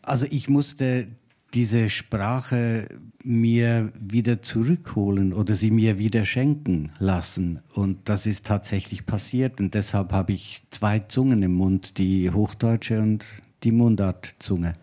[0.01, 1.07] Also ich musste
[1.53, 2.87] diese Sprache
[3.23, 7.59] mir wieder zurückholen oder sie mir wieder schenken lassen.
[7.73, 9.59] Und das ist tatsächlich passiert.
[9.59, 13.25] Und deshalb habe ich zwei Zungen im Mund, die Hochdeutsche und
[13.63, 14.73] die Mundartzunge.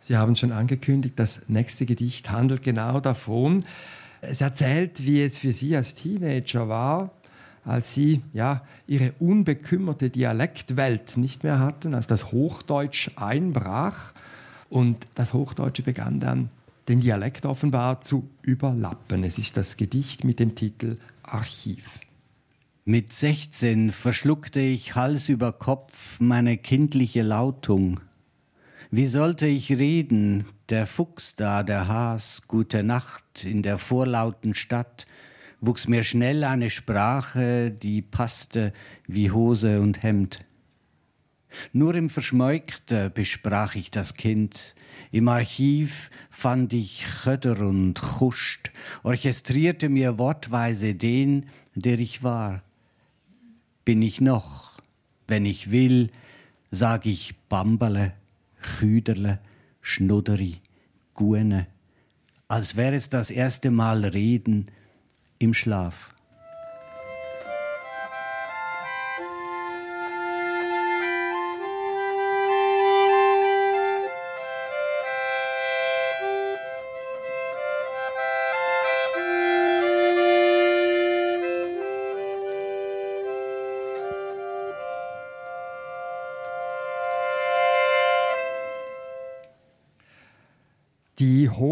[0.00, 3.62] Sie haben schon angekündigt, das nächste Gedicht handelt genau davon.
[4.20, 7.12] Es erzählt, wie es für Sie als Teenager war,
[7.64, 14.12] als Sie ja, Ihre unbekümmerte Dialektwelt nicht mehr hatten, als das Hochdeutsch einbrach
[14.72, 16.48] und das Hochdeutsche begann dann,
[16.88, 19.22] den Dialekt offenbar zu überlappen.
[19.22, 22.00] Es ist das Gedicht mit dem Titel Archiv.
[22.86, 28.00] Mit 16 verschluckte ich Hals über Kopf meine kindliche Lautung.
[28.90, 35.06] Wie sollte ich reden, der Fuchs da, der Has, gute Nacht in der vorlauten Stadt,
[35.60, 38.72] wuchs mir schnell eine Sprache, die passte
[39.06, 40.40] wie Hose und Hemd.
[41.72, 44.74] Nur im Verschmeukte besprach ich das Kind.
[45.10, 48.70] Im Archiv fand ich Chöder und Chuscht,
[49.02, 52.62] orchestrierte mir wortweise den, der ich war.
[53.84, 54.78] Bin ich noch,
[55.26, 56.10] wenn ich will,
[56.70, 58.14] sag ich Bamberle,
[58.60, 59.40] Chüderle,
[59.80, 60.60] Schnudderi,
[61.14, 61.66] Guene,
[62.48, 64.70] als wäre es das erste Mal Reden
[65.38, 66.11] im Schlaf.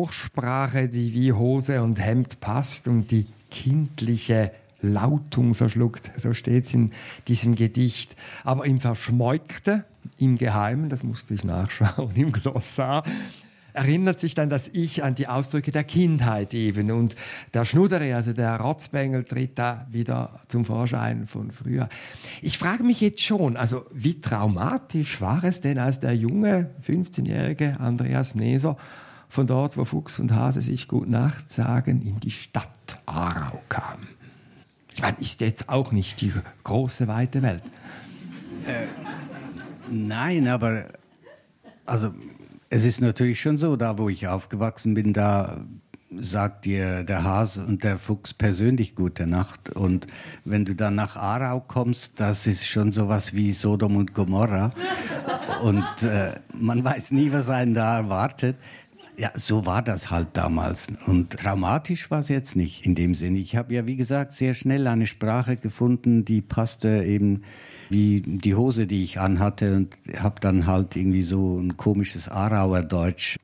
[0.00, 6.10] Hochsprache, die wie Hose und Hemd passt und die kindliche Lautung verschluckt.
[6.18, 6.92] So steht es in
[7.28, 8.16] diesem Gedicht.
[8.42, 9.84] Aber im Verschmeukte,
[10.16, 13.04] im Geheimen, das musste ich nachschauen, im Glossar,
[13.74, 16.90] erinnert sich dann das Ich an die Ausdrücke der Kindheit eben.
[16.90, 17.14] Und
[17.52, 21.90] der Schnuddere, also der Rotzbengel, tritt da wieder zum Vorschein von früher.
[22.40, 27.78] Ich frage mich jetzt schon, also wie traumatisch war es denn, als der junge 15-jährige
[27.80, 28.78] Andreas Neser
[29.30, 32.68] von dort, wo Fuchs und Hase sich gut Nacht sagen, in die Stadt
[33.06, 34.08] Aarau kam.
[34.94, 36.32] Ich meine, ist jetzt auch nicht die
[36.64, 37.62] große, weite Welt.
[38.66, 38.88] Äh,
[39.88, 40.86] nein, aber
[41.86, 42.12] also
[42.68, 45.64] es ist natürlich schon so, da wo ich aufgewachsen bin, da
[46.18, 49.70] sagt dir der Hase und der Fuchs persönlich gute Nacht.
[49.70, 50.08] Und
[50.44, 54.72] wenn du dann nach Aarau kommst, das ist schon sowas wie Sodom und Gomorra.
[55.62, 58.56] Und äh, man weiß nie, was einen da erwartet.
[59.20, 60.94] Ja, so war das halt damals.
[61.04, 63.36] Und traumatisch war es jetzt nicht in dem Sinne.
[63.36, 67.42] Ich habe ja, wie gesagt, sehr schnell eine Sprache gefunden, die passte eben
[67.90, 72.80] wie die Hose, die ich anhatte und habe dann halt irgendwie so ein komisches Aarauer
[72.80, 73.36] Deutsch,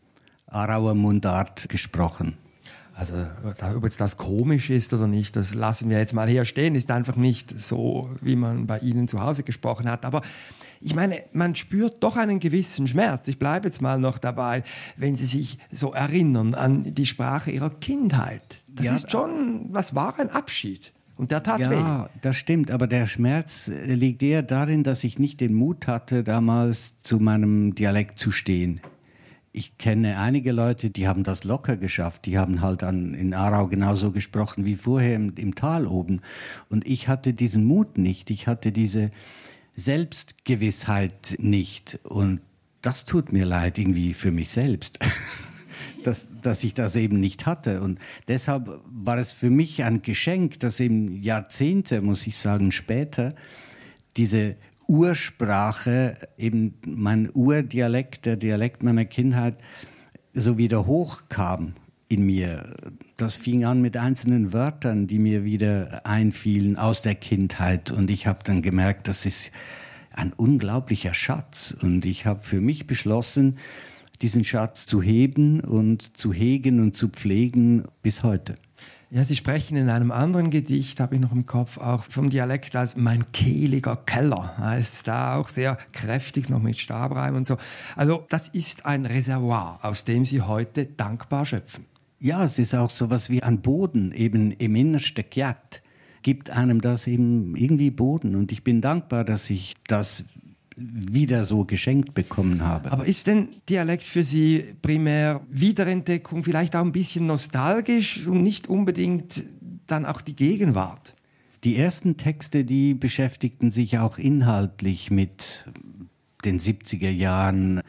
[0.46, 2.38] Aarauer Mundart gesprochen.
[2.94, 3.12] Also
[3.76, 6.74] ob jetzt das komisch ist oder nicht, das lassen wir jetzt mal hier stehen.
[6.74, 10.06] Ist einfach nicht so, wie man bei Ihnen zu Hause gesprochen hat.
[10.06, 10.22] Aber
[10.80, 13.28] ich meine, man spürt doch einen gewissen Schmerz.
[13.28, 14.62] Ich bleibe jetzt mal noch dabei,
[14.96, 18.64] wenn Sie sich so erinnern an die Sprache Ihrer Kindheit.
[18.68, 20.92] Das ja, ist schon, was war ein Abschied?
[21.16, 21.74] Und der tat ja, weh.
[21.76, 22.70] Ja, das stimmt.
[22.70, 27.74] Aber der Schmerz liegt eher darin, dass ich nicht den Mut hatte, damals zu meinem
[27.74, 28.80] Dialekt zu stehen
[29.56, 32.26] ich kenne einige Leute, die haben das locker geschafft.
[32.26, 36.20] Die haben halt an, in Aarau genauso gesprochen wie vorher im, im Tal oben.
[36.68, 38.28] Und ich hatte diesen Mut nicht.
[38.28, 39.10] Ich hatte diese
[39.76, 42.00] Selbstgewissheit nicht.
[42.02, 42.40] Und
[42.82, 44.98] das tut mir leid irgendwie für mich selbst.
[46.02, 47.82] dass, dass ich das eben nicht hatte.
[47.82, 53.34] Und deshalb war es für mich ein Geschenk, dass eben Jahrzehnte, muss ich sagen, später
[54.16, 54.56] diese
[54.86, 59.56] Ursprache, eben mein Urdialekt, der Dialekt meiner Kindheit,
[60.32, 61.74] so wieder hochkam
[62.08, 62.74] in mir.
[63.16, 67.90] Das fing an mit einzelnen Wörtern, die mir wieder einfielen aus der Kindheit.
[67.90, 69.50] Und ich habe dann gemerkt, das ist
[70.12, 71.76] ein unglaublicher Schatz.
[71.80, 73.58] Und ich habe für mich beschlossen,
[74.22, 78.54] diesen Schatz zu heben und zu hegen und zu pflegen bis heute.
[79.08, 82.74] Ja, Sie sprechen in einem anderen Gedicht, habe ich noch im Kopf, auch vom Dialekt
[82.74, 84.58] als mein kehliger Keller.
[84.58, 87.56] Heißt da auch sehr kräftig, noch mit Stabreim und so.
[87.94, 91.84] Also, das ist ein Reservoir, aus dem Sie heute dankbar schöpfen.
[92.18, 95.82] Ja, es ist auch so was wie ein Boden, eben im Innersten Kjat
[96.22, 98.34] gibt einem das eben irgendwie Boden.
[98.34, 100.24] Und ich bin dankbar, dass ich das
[100.76, 102.90] wieder so geschenkt bekommen habe.
[102.90, 108.66] Aber ist denn Dialekt für Sie primär Wiederentdeckung, vielleicht auch ein bisschen nostalgisch und nicht
[108.66, 109.44] unbedingt
[109.86, 111.14] dann auch die Gegenwart?
[111.62, 115.66] Die ersten Texte, die beschäftigten sich auch inhaltlich mit
[116.44, 117.82] den 70er Jahren,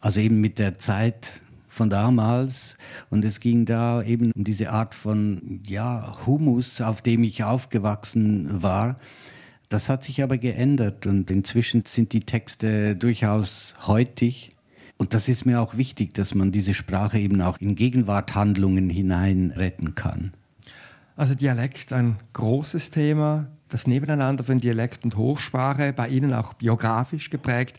[0.00, 1.42] also eben mit der Zeit
[1.74, 2.78] von damals.
[3.10, 8.62] Und es ging da eben um diese Art von ja, Humus, auf dem ich aufgewachsen
[8.62, 8.96] war.
[9.68, 14.52] Das hat sich aber geändert und inzwischen sind die Texte durchaus heutig.
[14.96, 19.52] Und das ist mir auch wichtig, dass man diese Sprache eben auch in Gegenwarthandlungen hinein
[19.56, 20.32] retten kann.
[21.16, 27.30] Also Dialekt ein großes Thema, das Nebeneinander von Dialekt und Hochsprache, bei Ihnen auch biografisch
[27.30, 27.78] geprägt.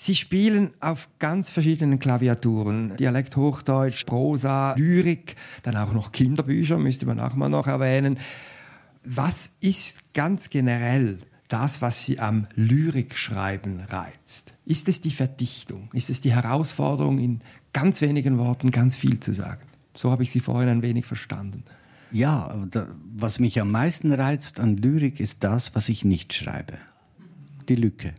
[0.00, 2.96] Sie spielen auf ganz verschiedenen Klaviaturen.
[2.96, 5.34] Dialekt, Hochdeutsch, Prosa, Lyrik,
[5.64, 8.16] dann auch noch Kinderbücher, müsste man auch mal noch erwähnen.
[9.02, 11.18] Was ist ganz generell
[11.48, 14.54] das, was Sie am Lyrikschreiben reizt?
[14.64, 15.90] Ist es die Verdichtung?
[15.92, 17.40] Ist es die Herausforderung, in
[17.72, 19.62] ganz wenigen Worten ganz viel zu sagen?
[19.94, 21.64] So habe ich Sie vorhin ein wenig verstanden.
[22.12, 22.54] Ja,
[23.16, 26.74] was mich am meisten reizt an Lyrik ist das, was ich nicht schreibe.
[27.68, 28.14] Die Lücke.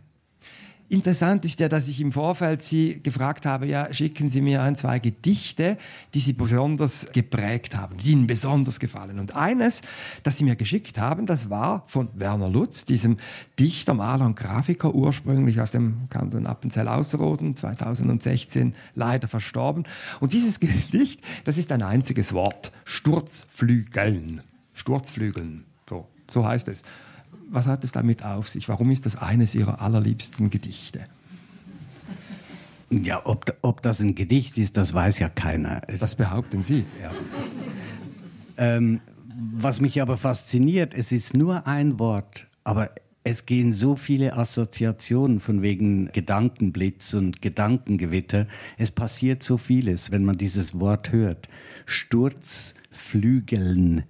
[0.90, 4.74] Interessant ist ja, dass ich im Vorfeld Sie gefragt habe, ja, schicken Sie mir ein,
[4.74, 5.78] zwei Gedichte,
[6.14, 9.20] die Sie besonders geprägt haben, die Ihnen besonders gefallen.
[9.20, 9.82] Und eines,
[10.24, 13.18] das Sie mir geschickt haben, das war von Werner Lutz, diesem
[13.56, 19.84] Dichter, Maler und Grafiker, ursprünglich aus dem Kanton Appenzell-Ausserrhoden, 2016 leider verstorben.
[20.18, 24.40] Und dieses Gedicht, das ist ein einziges Wort, Sturzflügeln.
[24.74, 26.82] Sturzflügeln, so, so heißt es
[27.50, 28.68] was hat es damit auf sich?
[28.68, 31.00] Warum ist das eines Ihrer allerliebsten Gedichte?
[32.90, 35.82] Ja, ob, ob das ein Gedicht ist, das weiß ja keiner.
[35.86, 36.84] Es, das behaupten Sie.
[37.00, 37.12] Ja.
[38.56, 39.00] Ähm,
[39.52, 42.90] was mich aber fasziniert, es ist nur ein Wort, aber
[43.22, 48.46] es gehen so viele Assoziationen von wegen Gedankenblitz und Gedankengewitter.
[48.76, 51.48] Es passiert so vieles, wenn man dieses Wort hört.
[51.86, 54.04] Sturzflügeln.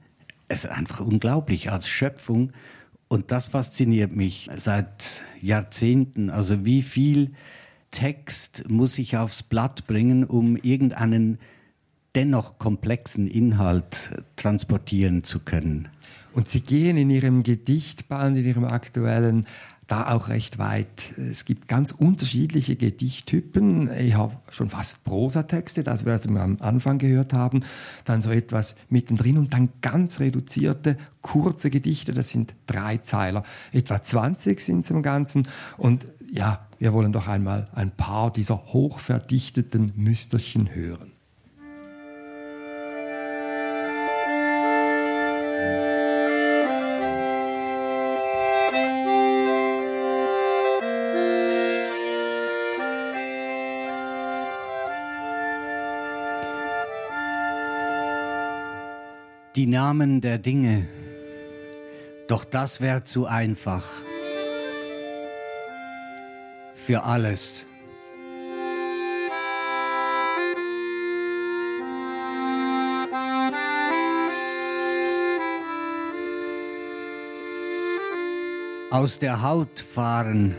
[0.49, 2.53] Es ist einfach unglaublich als Schöpfung
[3.11, 6.31] und das fasziniert mich seit Jahrzehnten.
[6.31, 7.33] Also wie viel
[7.91, 11.41] Text muss ich aufs Blatt bringen, um irgendeinen
[12.15, 15.89] dennoch komplexen Inhalt transportieren zu können.
[16.35, 19.45] Und Sie gehen in Ihrem Gedichtband, in Ihrem aktuellen
[19.91, 21.14] da auch recht weit.
[21.18, 23.91] Es gibt ganz unterschiedliche Gedichttypen.
[23.99, 27.64] Ich habe schon fast Prosatexte, das wir am Anfang gehört haben,
[28.05, 33.43] dann so etwas mittendrin und dann ganz reduzierte, kurze Gedichte, das sind Dreizeiler.
[33.72, 38.72] Etwa 20 sind es im Ganzen und ja, wir wollen doch einmal ein paar dieser
[38.72, 41.10] hochverdichteten Müsterchen hören.
[59.57, 60.87] Die Namen der Dinge,
[62.29, 63.85] doch das wäre zu einfach
[66.75, 67.67] für alles.
[78.93, 80.55] Aus der Haut fahren,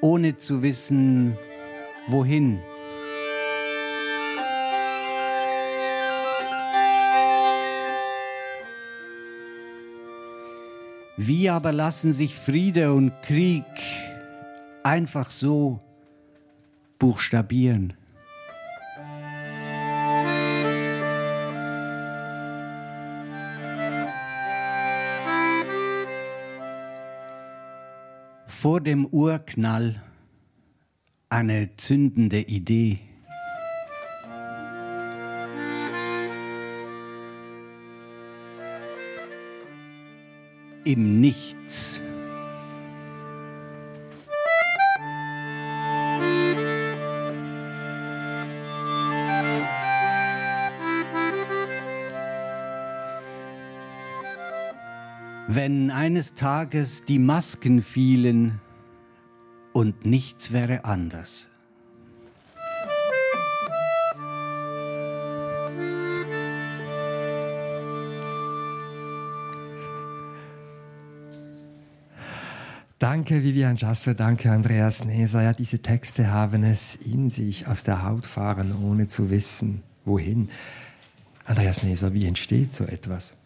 [0.00, 1.36] ohne zu wissen,
[2.08, 2.60] wohin.
[11.18, 13.64] Wie aber lassen sich Friede und Krieg
[14.82, 15.80] einfach so
[16.98, 17.94] buchstabieren?
[28.46, 30.02] Vor dem Urknall
[31.30, 33.05] eine zündende Idee.
[40.86, 42.00] Im Nichts.
[55.48, 58.60] Wenn eines Tages die Masken fielen
[59.72, 61.48] und nichts wäre anders.
[73.16, 75.42] Danke Vivian Jasser, danke Andreas Neser.
[75.42, 80.50] Ja, diese Texte haben es in sich, aus der Haut fahren, ohne zu wissen, wohin.
[81.46, 83.38] Andreas Neser, wie entsteht so etwas?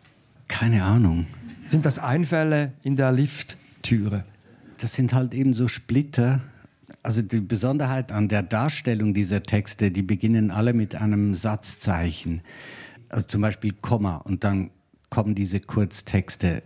[0.49, 1.29] Keine Ahnung.
[1.67, 4.25] Sind das Einfälle in der Lifttüre?
[4.79, 6.41] Das sind halt eben so Splitter.
[7.05, 12.41] Also die Besonderheit an der Darstellung dieser Texte, die beginnen alle mit einem Satzzeichen.
[13.09, 14.71] Also zum Beispiel Komma und dann
[15.11, 16.65] kommen diese Kurztexte,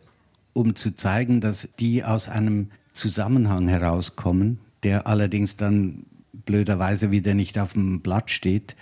[0.54, 7.58] um zu zeigen, dass die aus einem Zusammenhang herauskommen, der allerdings dann blöderweise wieder nicht
[7.58, 8.76] auf dem Blatt steht.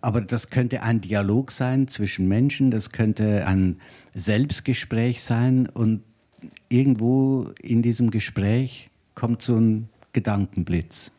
[0.00, 3.78] Aber das könnte ein Dialog sein zwischen Menschen, das könnte ein
[4.14, 6.02] Selbstgespräch sein und
[6.68, 11.12] irgendwo in diesem Gespräch kommt so ein Gedankenblitz.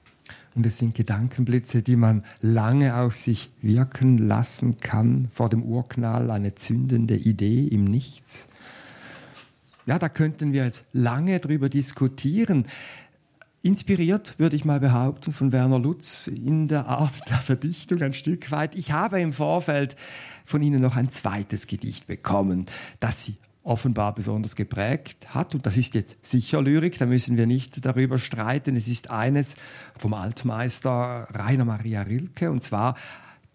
[0.56, 6.30] Und es sind Gedankenblitze, die man lange auf sich wirken lassen kann, vor dem Urknall
[6.30, 8.50] eine zündende Idee im Nichts.
[9.86, 12.66] Ja, da könnten wir jetzt lange drüber diskutieren.
[13.62, 18.52] Inspiriert, würde ich mal behaupten, von Werner Lutz in der Art der Verdichtung ein Stück
[18.52, 18.76] weit.
[18.76, 19.96] Ich habe im Vorfeld
[20.46, 22.66] von Ihnen noch ein zweites Gedicht bekommen,
[23.00, 25.54] das Sie offenbar besonders geprägt hat.
[25.54, 28.76] Und das ist jetzt sicher Lyrik, da müssen wir nicht darüber streiten.
[28.76, 29.56] Es ist eines
[29.98, 32.96] vom Altmeister Rainer Maria Rilke, und zwar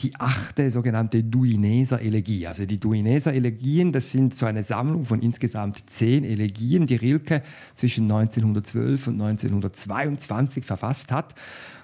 [0.01, 2.47] die achte sogenannte Duineser Elegie.
[2.47, 7.43] Also die Duineser Elegien, das sind so eine Sammlung von insgesamt zehn Elegien, die Rilke
[7.75, 11.35] zwischen 1912 und 1922 verfasst hat.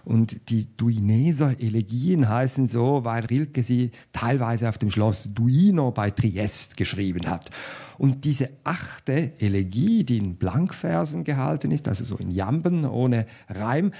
[0.04, 6.10] Und die Duineser Elegien heißen so, weil Rilke sie teilweise auf dem Schloss Duino bei
[6.10, 7.50] Triest geschrieben hat.
[7.96, 13.92] Und diese achte Elegie, die in Blankversen gehalten ist, also so in Jamben ohne Reim,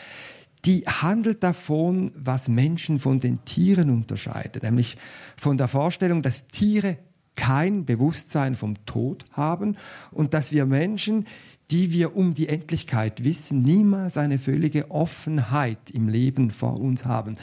[0.64, 4.96] die handelt davon, was Menschen von den Tieren unterscheidet, nämlich
[5.36, 6.98] von der Vorstellung, dass Tiere
[7.36, 9.76] kein Bewusstsein vom Tod haben
[10.10, 11.26] und dass wir Menschen,
[11.70, 17.36] die wir um die Endlichkeit wissen, niemals eine völlige Offenheit im Leben vor uns haben.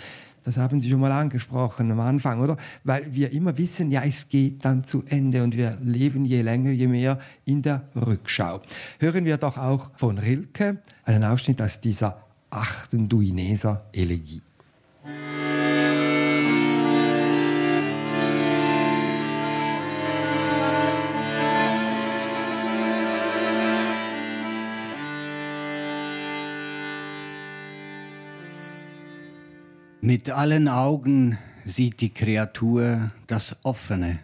[0.43, 2.57] Das haben Sie schon mal angesprochen am Anfang, oder?
[2.84, 6.72] Weil wir immer wissen, ja, es geht dann zu Ende und wir leben je länger,
[6.72, 8.61] je mehr in der Rückschau.
[8.99, 14.41] Hören wir doch auch von Rilke einen Ausschnitt aus dieser achten Duineser Elegie.
[30.04, 34.20] Mit allen Augen sieht die Kreatur das Offene.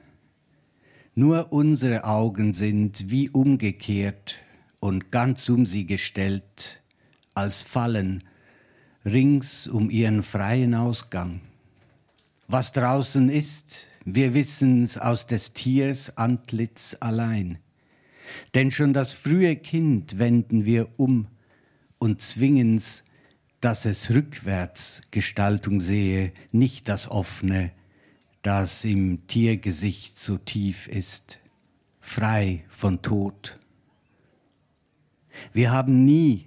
[1.13, 4.39] Nur unsere Augen sind wie umgekehrt
[4.79, 6.81] und ganz um sie gestellt,
[7.37, 8.23] als Fallen
[9.05, 11.41] rings um ihren freien Ausgang.
[12.47, 17.59] Was draußen ist, wir wissen's aus des Tiers Antlitz allein.
[18.55, 21.27] Denn schon das frühe Kind wenden wir um
[21.99, 23.03] und zwingen's,
[23.61, 27.71] dass es rückwärts Gestaltung sehe, nicht das offene,
[28.41, 31.39] das im Tiergesicht so tief ist,
[31.99, 33.59] frei von Tod.
[35.53, 36.46] Wir haben nie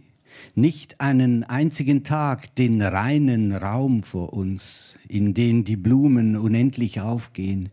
[0.61, 7.70] nicht einen einzigen Tag den reinen Raum vor uns, in den die Blumen unendlich aufgehen.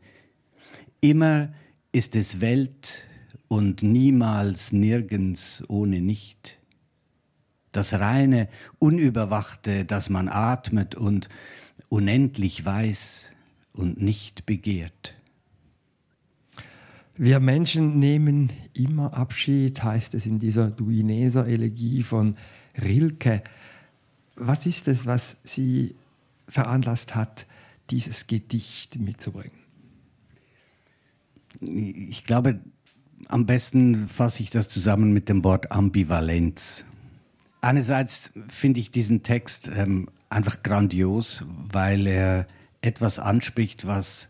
[1.02, 1.50] Immer
[1.92, 3.06] ist es Welt
[3.48, 6.60] und niemals nirgends ohne nicht.
[7.72, 11.30] Das reine, unüberwachte, das man atmet und
[11.90, 13.32] unendlich weiß
[13.74, 15.16] und nicht begehrt.
[17.16, 22.36] Wir Menschen nehmen immer Abschied, heißt es in dieser Duineser Elegie von
[22.82, 23.44] Rilke.
[24.36, 25.96] Was ist es, was Sie
[26.48, 27.48] veranlasst hat,
[27.90, 29.58] dieses Gedicht mitzubringen?
[31.60, 32.60] Ich glaube,
[33.28, 36.86] am besten fasse ich das zusammen mit dem Wort Ambivalenz.
[37.62, 42.48] Einerseits finde ich diesen Text ähm, einfach grandios, weil er
[42.82, 44.30] etwas anspricht, was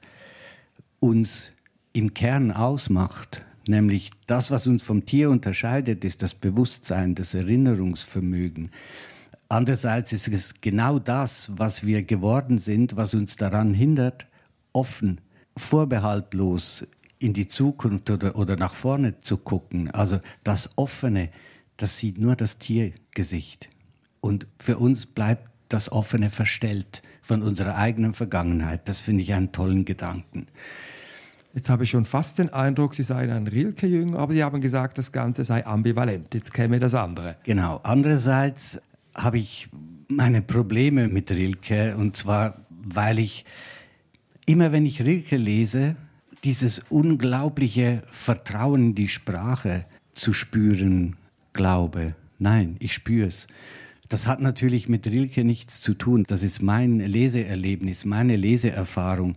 [0.99, 1.51] uns
[1.93, 3.45] im Kern ausmacht.
[3.67, 8.71] Nämlich das, was uns vom Tier unterscheidet, ist das Bewusstsein, das Erinnerungsvermögen.
[9.49, 14.27] Andererseits ist es genau das, was wir geworden sind, was uns daran hindert,
[14.73, 15.21] offen,
[15.55, 16.85] vorbehaltlos
[17.19, 19.89] in die Zukunft oder, oder nach vorne zu gucken.
[19.91, 21.29] Also das Offene,
[21.77, 23.69] das sieht nur das Tiergesicht.
[24.19, 28.87] Und für uns bleibt das Offene verstellt von unserer eigenen Vergangenheit.
[28.87, 30.47] Das finde ich einen tollen Gedanken.
[31.57, 34.99] Jetzt habe ich schon fast den Eindruck, Sie seien ein Rilke-Jünger, aber Sie haben gesagt,
[34.99, 36.35] das Ganze sei ambivalent.
[36.35, 37.35] Jetzt käme das andere.
[37.45, 37.79] Genau.
[37.81, 38.79] Andererseits
[39.15, 39.67] habe ich
[40.07, 43.43] meine Probleme mit Rilke und zwar, weil ich
[44.45, 45.95] immer, wenn ich Rilke lese,
[46.43, 51.15] dieses unglaubliche Vertrauen in die Sprache zu spüren
[51.53, 52.13] glaube.
[52.37, 53.47] Nein, ich spüre es.
[54.09, 56.23] Das hat natürlich mit Rilke nichts zu tun.
[56.27, 59.33] Das ist mein Leseerlebnis, meine Leseerfahrung.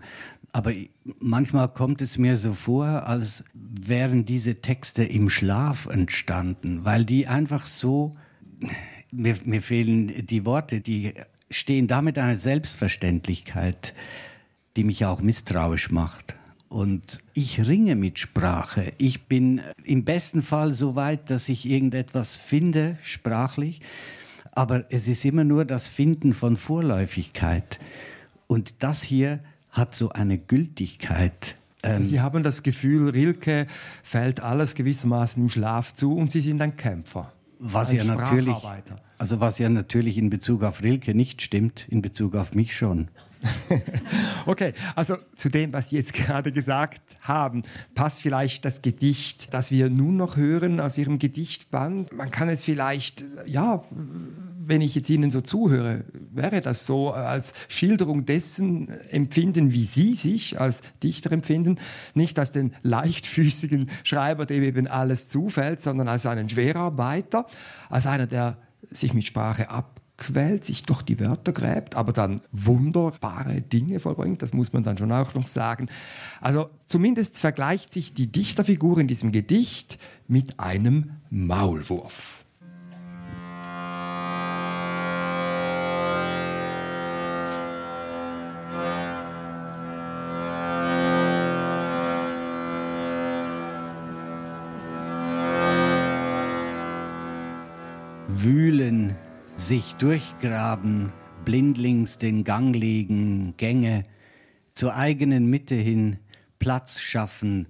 [0.53, 0.73] Aber
[1.21, 7.27] manchmal kommt es mir so vor, als wären diese Texte im Schlaf entstanden, weil die
[7.29, 8.13] einfach so,
[9.13, 11.15] mir, mir fehlen die Worte, die
[11.51, 13.95] stehen damit eine Selbstverständlichkeit,
[14.77, 16.37] die mich auch misstrauisch macht.
[16.69, 18.93] Und ich ringe mit Sprache.
[18.99, 23.81] Ich bin im besten Fall so weit, dass ich irgendetwas finde, sprachlich.
[24.53, 27.81] Aber es ist immer nur das Finden von Vorläufigkeit.
[28.47, 29.41] Und das hier
[29.73, 31.57] hat so eine Gültigkeit.
[31.83, 33.67] Also Sie haben das Gefühl, Rilke
[34.03, 37.33] fällt alles gewissermaßen im Schlaf zu und Sie sind ein Kämpfer.
[37.59, 38.57] Was ein ja natürlich,
[39.19, 43.09] also was ja natürlich in Bezug auf Rilke nicht stimmt, in Bezug auf mich schon.
[44.47, 47.63] okay, also zu dem, was Sie jetzt gerade gesagt haben,
[47.95, 52.13] passt vielleicht das Gedicht, das wir nun noch hören aus Ihrem Gedichtband.
[52.13, 53.85] Man kann es vielleicht, ja,
[54.71, 60.15] wenn ich jetzt Ihnen so zuhöre, wäre das so als Schilderung dessen empfinden, wie Sie
[60.15, 61.77] sich als Dichter empfinden,
[62.15, 67.47] nicht als den leichtfüßigen Schreiber, dem eben alles zufällt, sondern als einen Schwerarbeiter,
[67.89, 68.59] als einer, der
[68.91, 74.43] sich mit Sprache ab quält, sich durch die Wörter gräbt, aber dann wunderbare Dinge vollbringt,
[74.43, 75.89] das muss man dann schon auch noch sagen.
[76.41, 79.99] Also zumindest vergleicht sich die Dichterfigur in diesem Gedicht
[80.29, 82.40] mit einem Maulwurf.
[99.71, 101.13] Sich durchgraben,
[101.45, 104.03] blindlings den Gang legen, Gänge,
[104.75, 106.19] zur eigenen Mitte hin
[106.59, 107.69] Platz schaffen,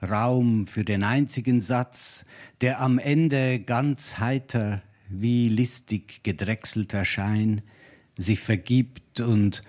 [0.00, 2.24] Raum für den einzigen Satz,
[2.60, 7.62] der am Ende ganz heiter wie listig gedrechselter Schein
[8.16, 9.62] sich vergibt und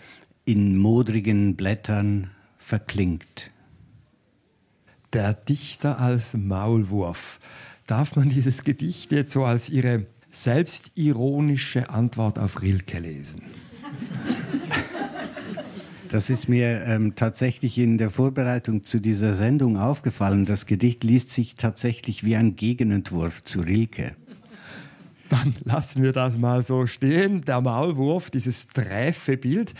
[0.45, 3.49] in modrigen Blättern verklingt.
[5.13, 7.39] Der Dichter als Maulwurf.
[7.87, 13.41] Darf man dieses Gedicht jetzt so als Ihre selbstironische Antwort auf Rilke lesen?
[16.09, 20.45] Das ist mir ähm, tatsächlich in der Vorbereitung zu dieser Sendung aufgefallen.
[20.45, 24.15] Das Gedicht liest sich tatsächlich wie ein Gegenentwurf zu Rilke.
[25.29, 27.41] Dann lassen wir das mal so stehen.
[27.45, 29.73] Der Maulwurf, dieses träfe Bild.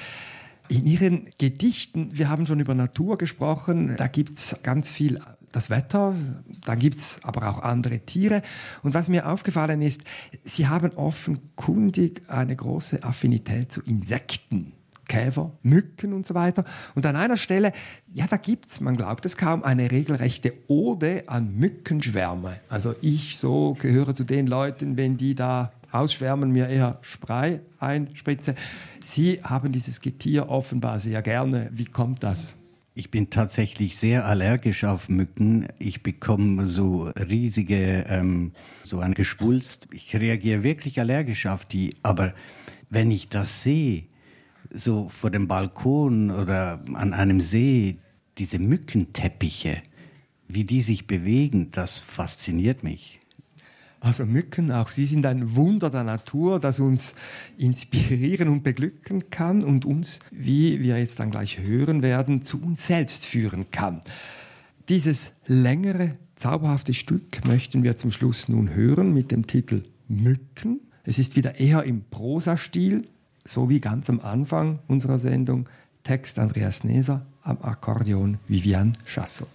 [0.69, 5.19] In Ihren Gedichten, wir haben schon über Natur gesprochen, da gibt es ganz viel
[5.51, 6.15] das Wetter,
[6.65, 8.41] dann gibt es aber auch andere Tiere.
[8.83, 10.03] Und was mir aufgefallen ist,
[10.43, 14.73] sie haben offenkundig eine große Affinität zu Insekten.
[15.11, 16.63] Käfer, Mücken und so weiter.
[16.95, 17.73] Und an einer Stelle,
[18.13, 22.57] ja, da gibt es, man glaubt es kaum, eine regelrechte Ode an Mückenschwärme.
[22.69, 28.55] Also ich so gehöre zu den Leuten, wenn die da ausschwärmen, mir eher Spray einspritze.
[29.01, 31.69] Sie haben dieses Getier offenbar sehr gerne.
[31.73, 32.55] Wie kommt das?
[32.93, 35.65] Ich bin tatsächlich sehr allergisch auf Mücken.
[35.79, 38.51] Ich bekomme so riesige, ähm,
[38.83, 39.87] so ein Geschwulst.
[39.93, 41.95] Ich reagiere wirklich allergisch auf die.
[42.03, 42.33] Aber
[42.89, 44.03] wenn ich das sehe,
[44.69, 47.99] so vor dem Balkon oder an einem See,
[48.37, 49.81] diese Mückenteppiche,
[50.49, 53.20] wie die sich bewegen, das fasziniert mich.
[54.01, 57.13] Also Mücken, auch sie sind ein Wunder der Natur, das uns
[57.57, 62.87] inspirieren und beglücken kann und uns, wie wir jetzt dann gleich hören werden, zu uns
[62.87, 64.01] selbst führen kann.
[64.89, 70.81] Dieses längere, zauberhafte Stück möchten wir zum Schluss nun hören mit dem Titel Mücken.
[71.03, 73.03] Es ist wieder eher im Prosastil,
[73.45, 75.69] so wie ganz am Anfang unserer Sendung.
[76.03, 79.47] Text Andreas Neser, am Akkordeon Vivian Chassot.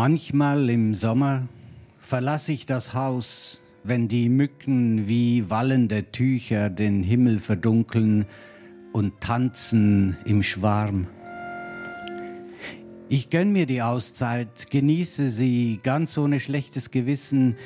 [0.00, 1.48] Manchmal im Sommer
[1.98, 8.24] verlasse ich das Haus, wenn die Mücken wie wallende Tücher den Himmel verdunkeln
[8.92, 11.08] und tanzen im Schwarm.
[13.08, 17.56] Ich gönn mir die Auszeit, genieße sie ganz ohne schlechtes Gewissen,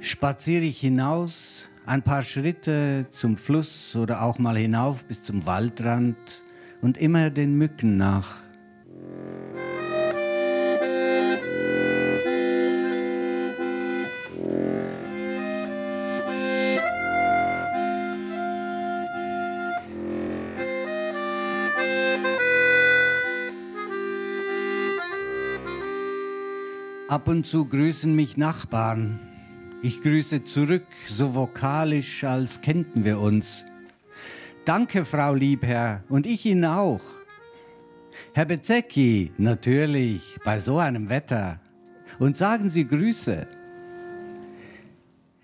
[0.00, 6.16] spaziere ich hinaus, ein paar Schritte zum Fluss oder auch mal hinauf bis zum Waldrand
[6.80, 8.53] und immer den Mücken nach.
[27.14, 29.20] Ab und zu grüßen mich Nachbarn.
[29.82, 33.64] Ich grüße zurück, so vokalisch, als kennten wir uns.
[34.64, 37.04] Danke, Frau Liebherr, und ich Ihnen auch.
[38.34, 41.60] Herr Bezecki, natürlich, bei so einem Wetter.
[42.18, 43.46] Und sagen Sie Grüße.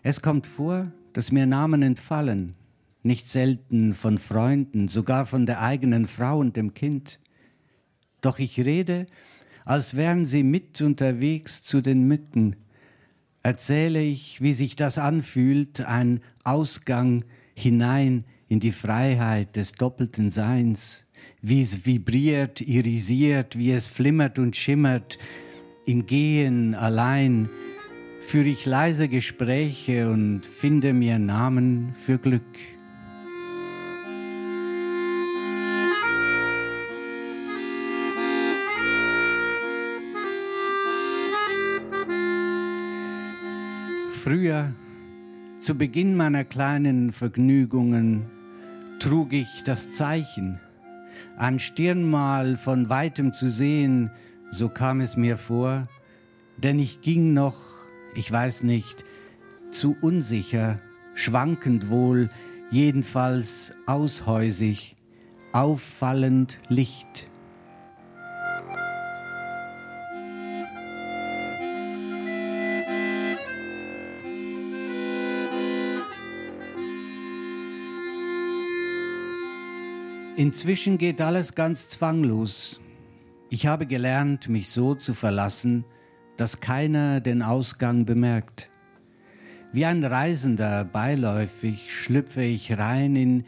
[0.03, 2.57] Es kommt vor, dass mir Namen entfallen,
[3.05, 7.21] nicht selten von Freunden, sogar von der eigenen Frau und dem Kind.
[8.23, 9.07] Doch ich rede,
[9.65, 12.57] als wären sie mit unterwegs zu den Mücken.
[13.43, 21.07] Erzähle ich, wie sich das anfühlt, ein Ausgang hinein in die Freiheit des doppelten Seins,
[21.41, 25.19] wie es vibriert, irisiert, wie es flimmert und schimmert,
[25.87, 27.49] im Gehen allein,
[28.21, 32.80] führe ich leise Gespräche und finde mir Namen für Glück.
[44.23, 44.75] Früher,
[45.61, 48.27] zu Beginn meiner kleinen Vergnügungen,
[48.99, 50.61] trug ich das Zeichen,
[51.39, 54.11] ein Stirnmal von weitem zu sehen,
[54.51, 55.89] so kam es mir vor,
[56.59, 57.57] denn ich ging noch,
[58.15, 59.07] ich weiß nicht,
[59.71, 60.77] zu unsicher,
[61.15, 62.29] schwankend wohl,
[62.71, 64.97] jedenfalls aushäusig,
[65.55, 67.30] auffallend Licht.
[80.41, 82.81] Inzwischen geht alles ganz zwanglos.
[83.51, 85.85] Ich habe gelernt, mich so zu verlassen,
[86.39, 88.71] dass keiner den Ausgang bemerkt.
[89.75, 93.45] Wie ein Reisender beiläufig schlüpfe ich rein in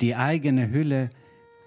[0.00, 1.10] die eigene Hülle,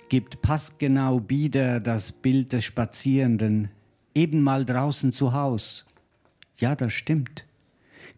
[0.07, 3.67] gibt passgenau wieder das Bild des Spazierenden,
[4.15, 5.85] eben mal draußen zu Haus.
[6.55, 7.45] Ja, das stimmt.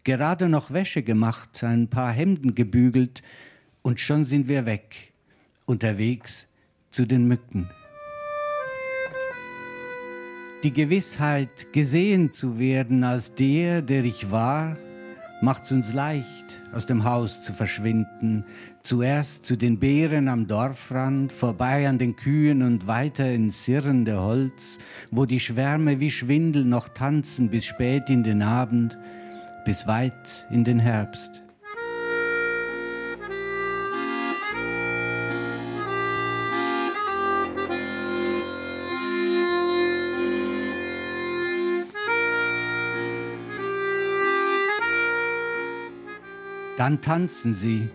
[0.04, 3.22] Gerade noch Wäsche gemacht, ein paar Hemden gebügelt
[3.82, 5.12] und schon sind wir weg,
[5.66, 6.50] unterwegs
[6.92, 7.68] zu den Mücken.
[10.62, 14.76] Die Gewissheit, gesehen zu werden als der, der ich war,
[15.40, 18.44] macht es uns leicht, aus dem Haus zu verschwinden.
[18.84, 24.78] Zuerst zu den Bären am Dorfrand, vorbei an den Kühen und weiter ins sirrende Holz,
[25.10, 28.98] wo die Schwärme wie Schwindel noch tanzen bis spät in den Abend,
[29.64, 31.41] bis weit in den Herbst.
[46.82, 47.90] Dann tanzen sie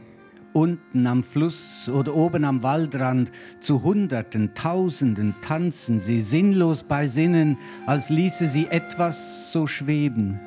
[0.53, 7.57] unten am Fluss oder oben am Waldrand, zu Hunderten, Tausenden tanzen sie, sinnlos bei Sinnen,
[7.85, 10.39] als ließe sie etwas so schweben.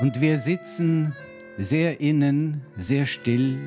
[0.00, 1.12] Und wir sitzen
[1.58, 3.58] sehr innen, sehr still,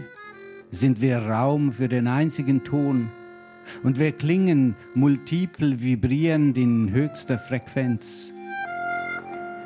[0.71, 3.11] sind wir Raum für den einzigen Ton,
[3.83, 8.32] und wir klingen multiple vibrierend in höchster Frequenz.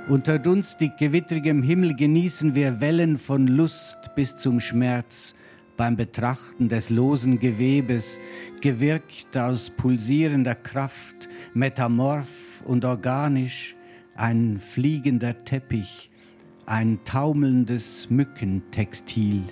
[0.09, 5.35] Unter dunstig gewittrigem Himmel genießen wir Wellen von Lust bis zum Schmerz
[5.75, 8.17] beim Betrachten des losen Gewebes,
[8.61, 13.75] gewirkt aus pulsierender Kraft, metamorph und organisch,
[14.15, 16.09] ein fliegender Teppich,
[16.65, 19.43] ein taumelndes Mückentextil.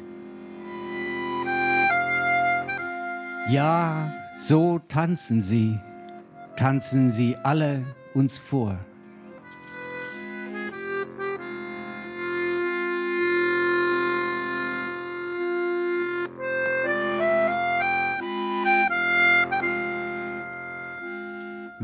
[3.50, 5.78] Ja, so tanzen sie,
[6.56, 7.84] tanzen sie alle
[8.14, 8.80] uns vor.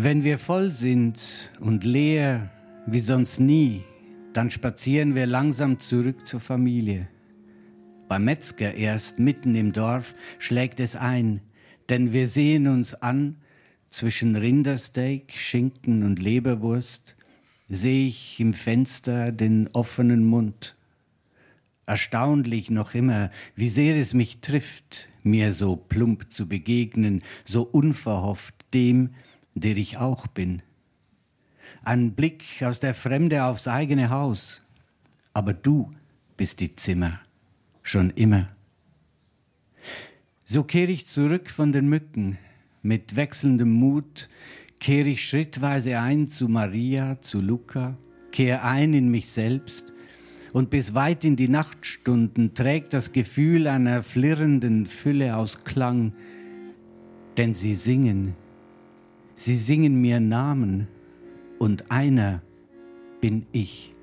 [0.04, 2.50] Wenn wir voll sind und leer
[2.88, 3.84] wie sonst nie,
[4.34, 7.08] dann spazieren wir langsam zurück zur Familie.
[8.08, 11.42] Beim Metzger erst mitten im Dorf schlägt es ein,
[11.90, 13.36] denn wir sehen uns an,
[13.92, 17.16] zwischen Rindersteak, Schinken und Leberwurst
[17.68, 20.78] sehe ich im Fenster den offenen Mund.
[21.86, 28.56] Erstaunlich noch immer, wie sehr es mich trifft, mir so plump zu begegnen, so unverhofft
[28.74, 29.12] dem,
[29.56, 30.62] der ich auch bin.
[31.84, 34.62] Ein Blick aus der Fremde aufs eigene Haus.
[35.34, 35.92] Aber du
[36.38, 37.20] bist die Zimmer,
[37.82, 38.50] schon immer.
[40.44, 42.38] So kehre ich zurück von den Mücken.
[42.82, 44.30] Mit wechselndem Mut
[44.80, 47.98] kehre ich schrittweise ein zu Maria, zu Luca,
[48.32, 49.94] kehre ein in mich selbst
[50.54, 56.14] und bis weit in die Nachtstunden trägt das Gefühl einer flirrenden Fülle aus Klang,
[57.38, 58.36] denn sie singen
[59.42, 60.88] Sie singen mir Namen
[61.58, 62.44] und einer
[63.22, 63.96] bin ich.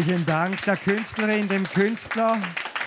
[0.00, 2.34] Herzlichen Dank der Künstlerin, dem Künstler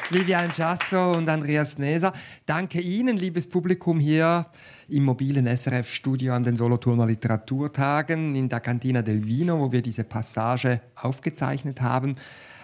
[0.10, 2.12] Vivian Jasso und Andreas Neser.
[2.48, 4.48] Danke Ihnen, liebes Publikum hier
[4.90, 10.06] im mobilen SRF-Studio an den Solothurner Literaturtagen in der Cantina del Vino, wo wir diese
[10.06, 12.16] Passage aufgezeichnet haben.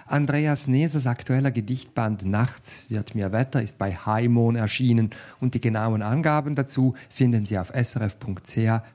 [0.08, 6.02] Andreas Nesers aktueller Gedichtband Nachts wird mir Wetter ist bei Haimon erschienen und die genauen
[6.02, 8.90] Angaben dazu finden Sie auf srf.ch-passage.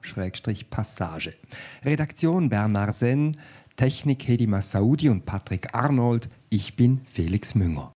[1.84, 3.36] Redaktion Bernard Senn,
[3.76, 6.28] Technik Hedi Massaudi und Patrick Arnold.
[6.48, 7.92] Ich bin Felix Münger.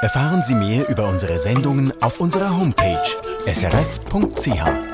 [0.00, 3.02] Erfahren Sie mehr über unsere Sendungen auf unserer Homepage
[3.46, 4.87] srf.ch.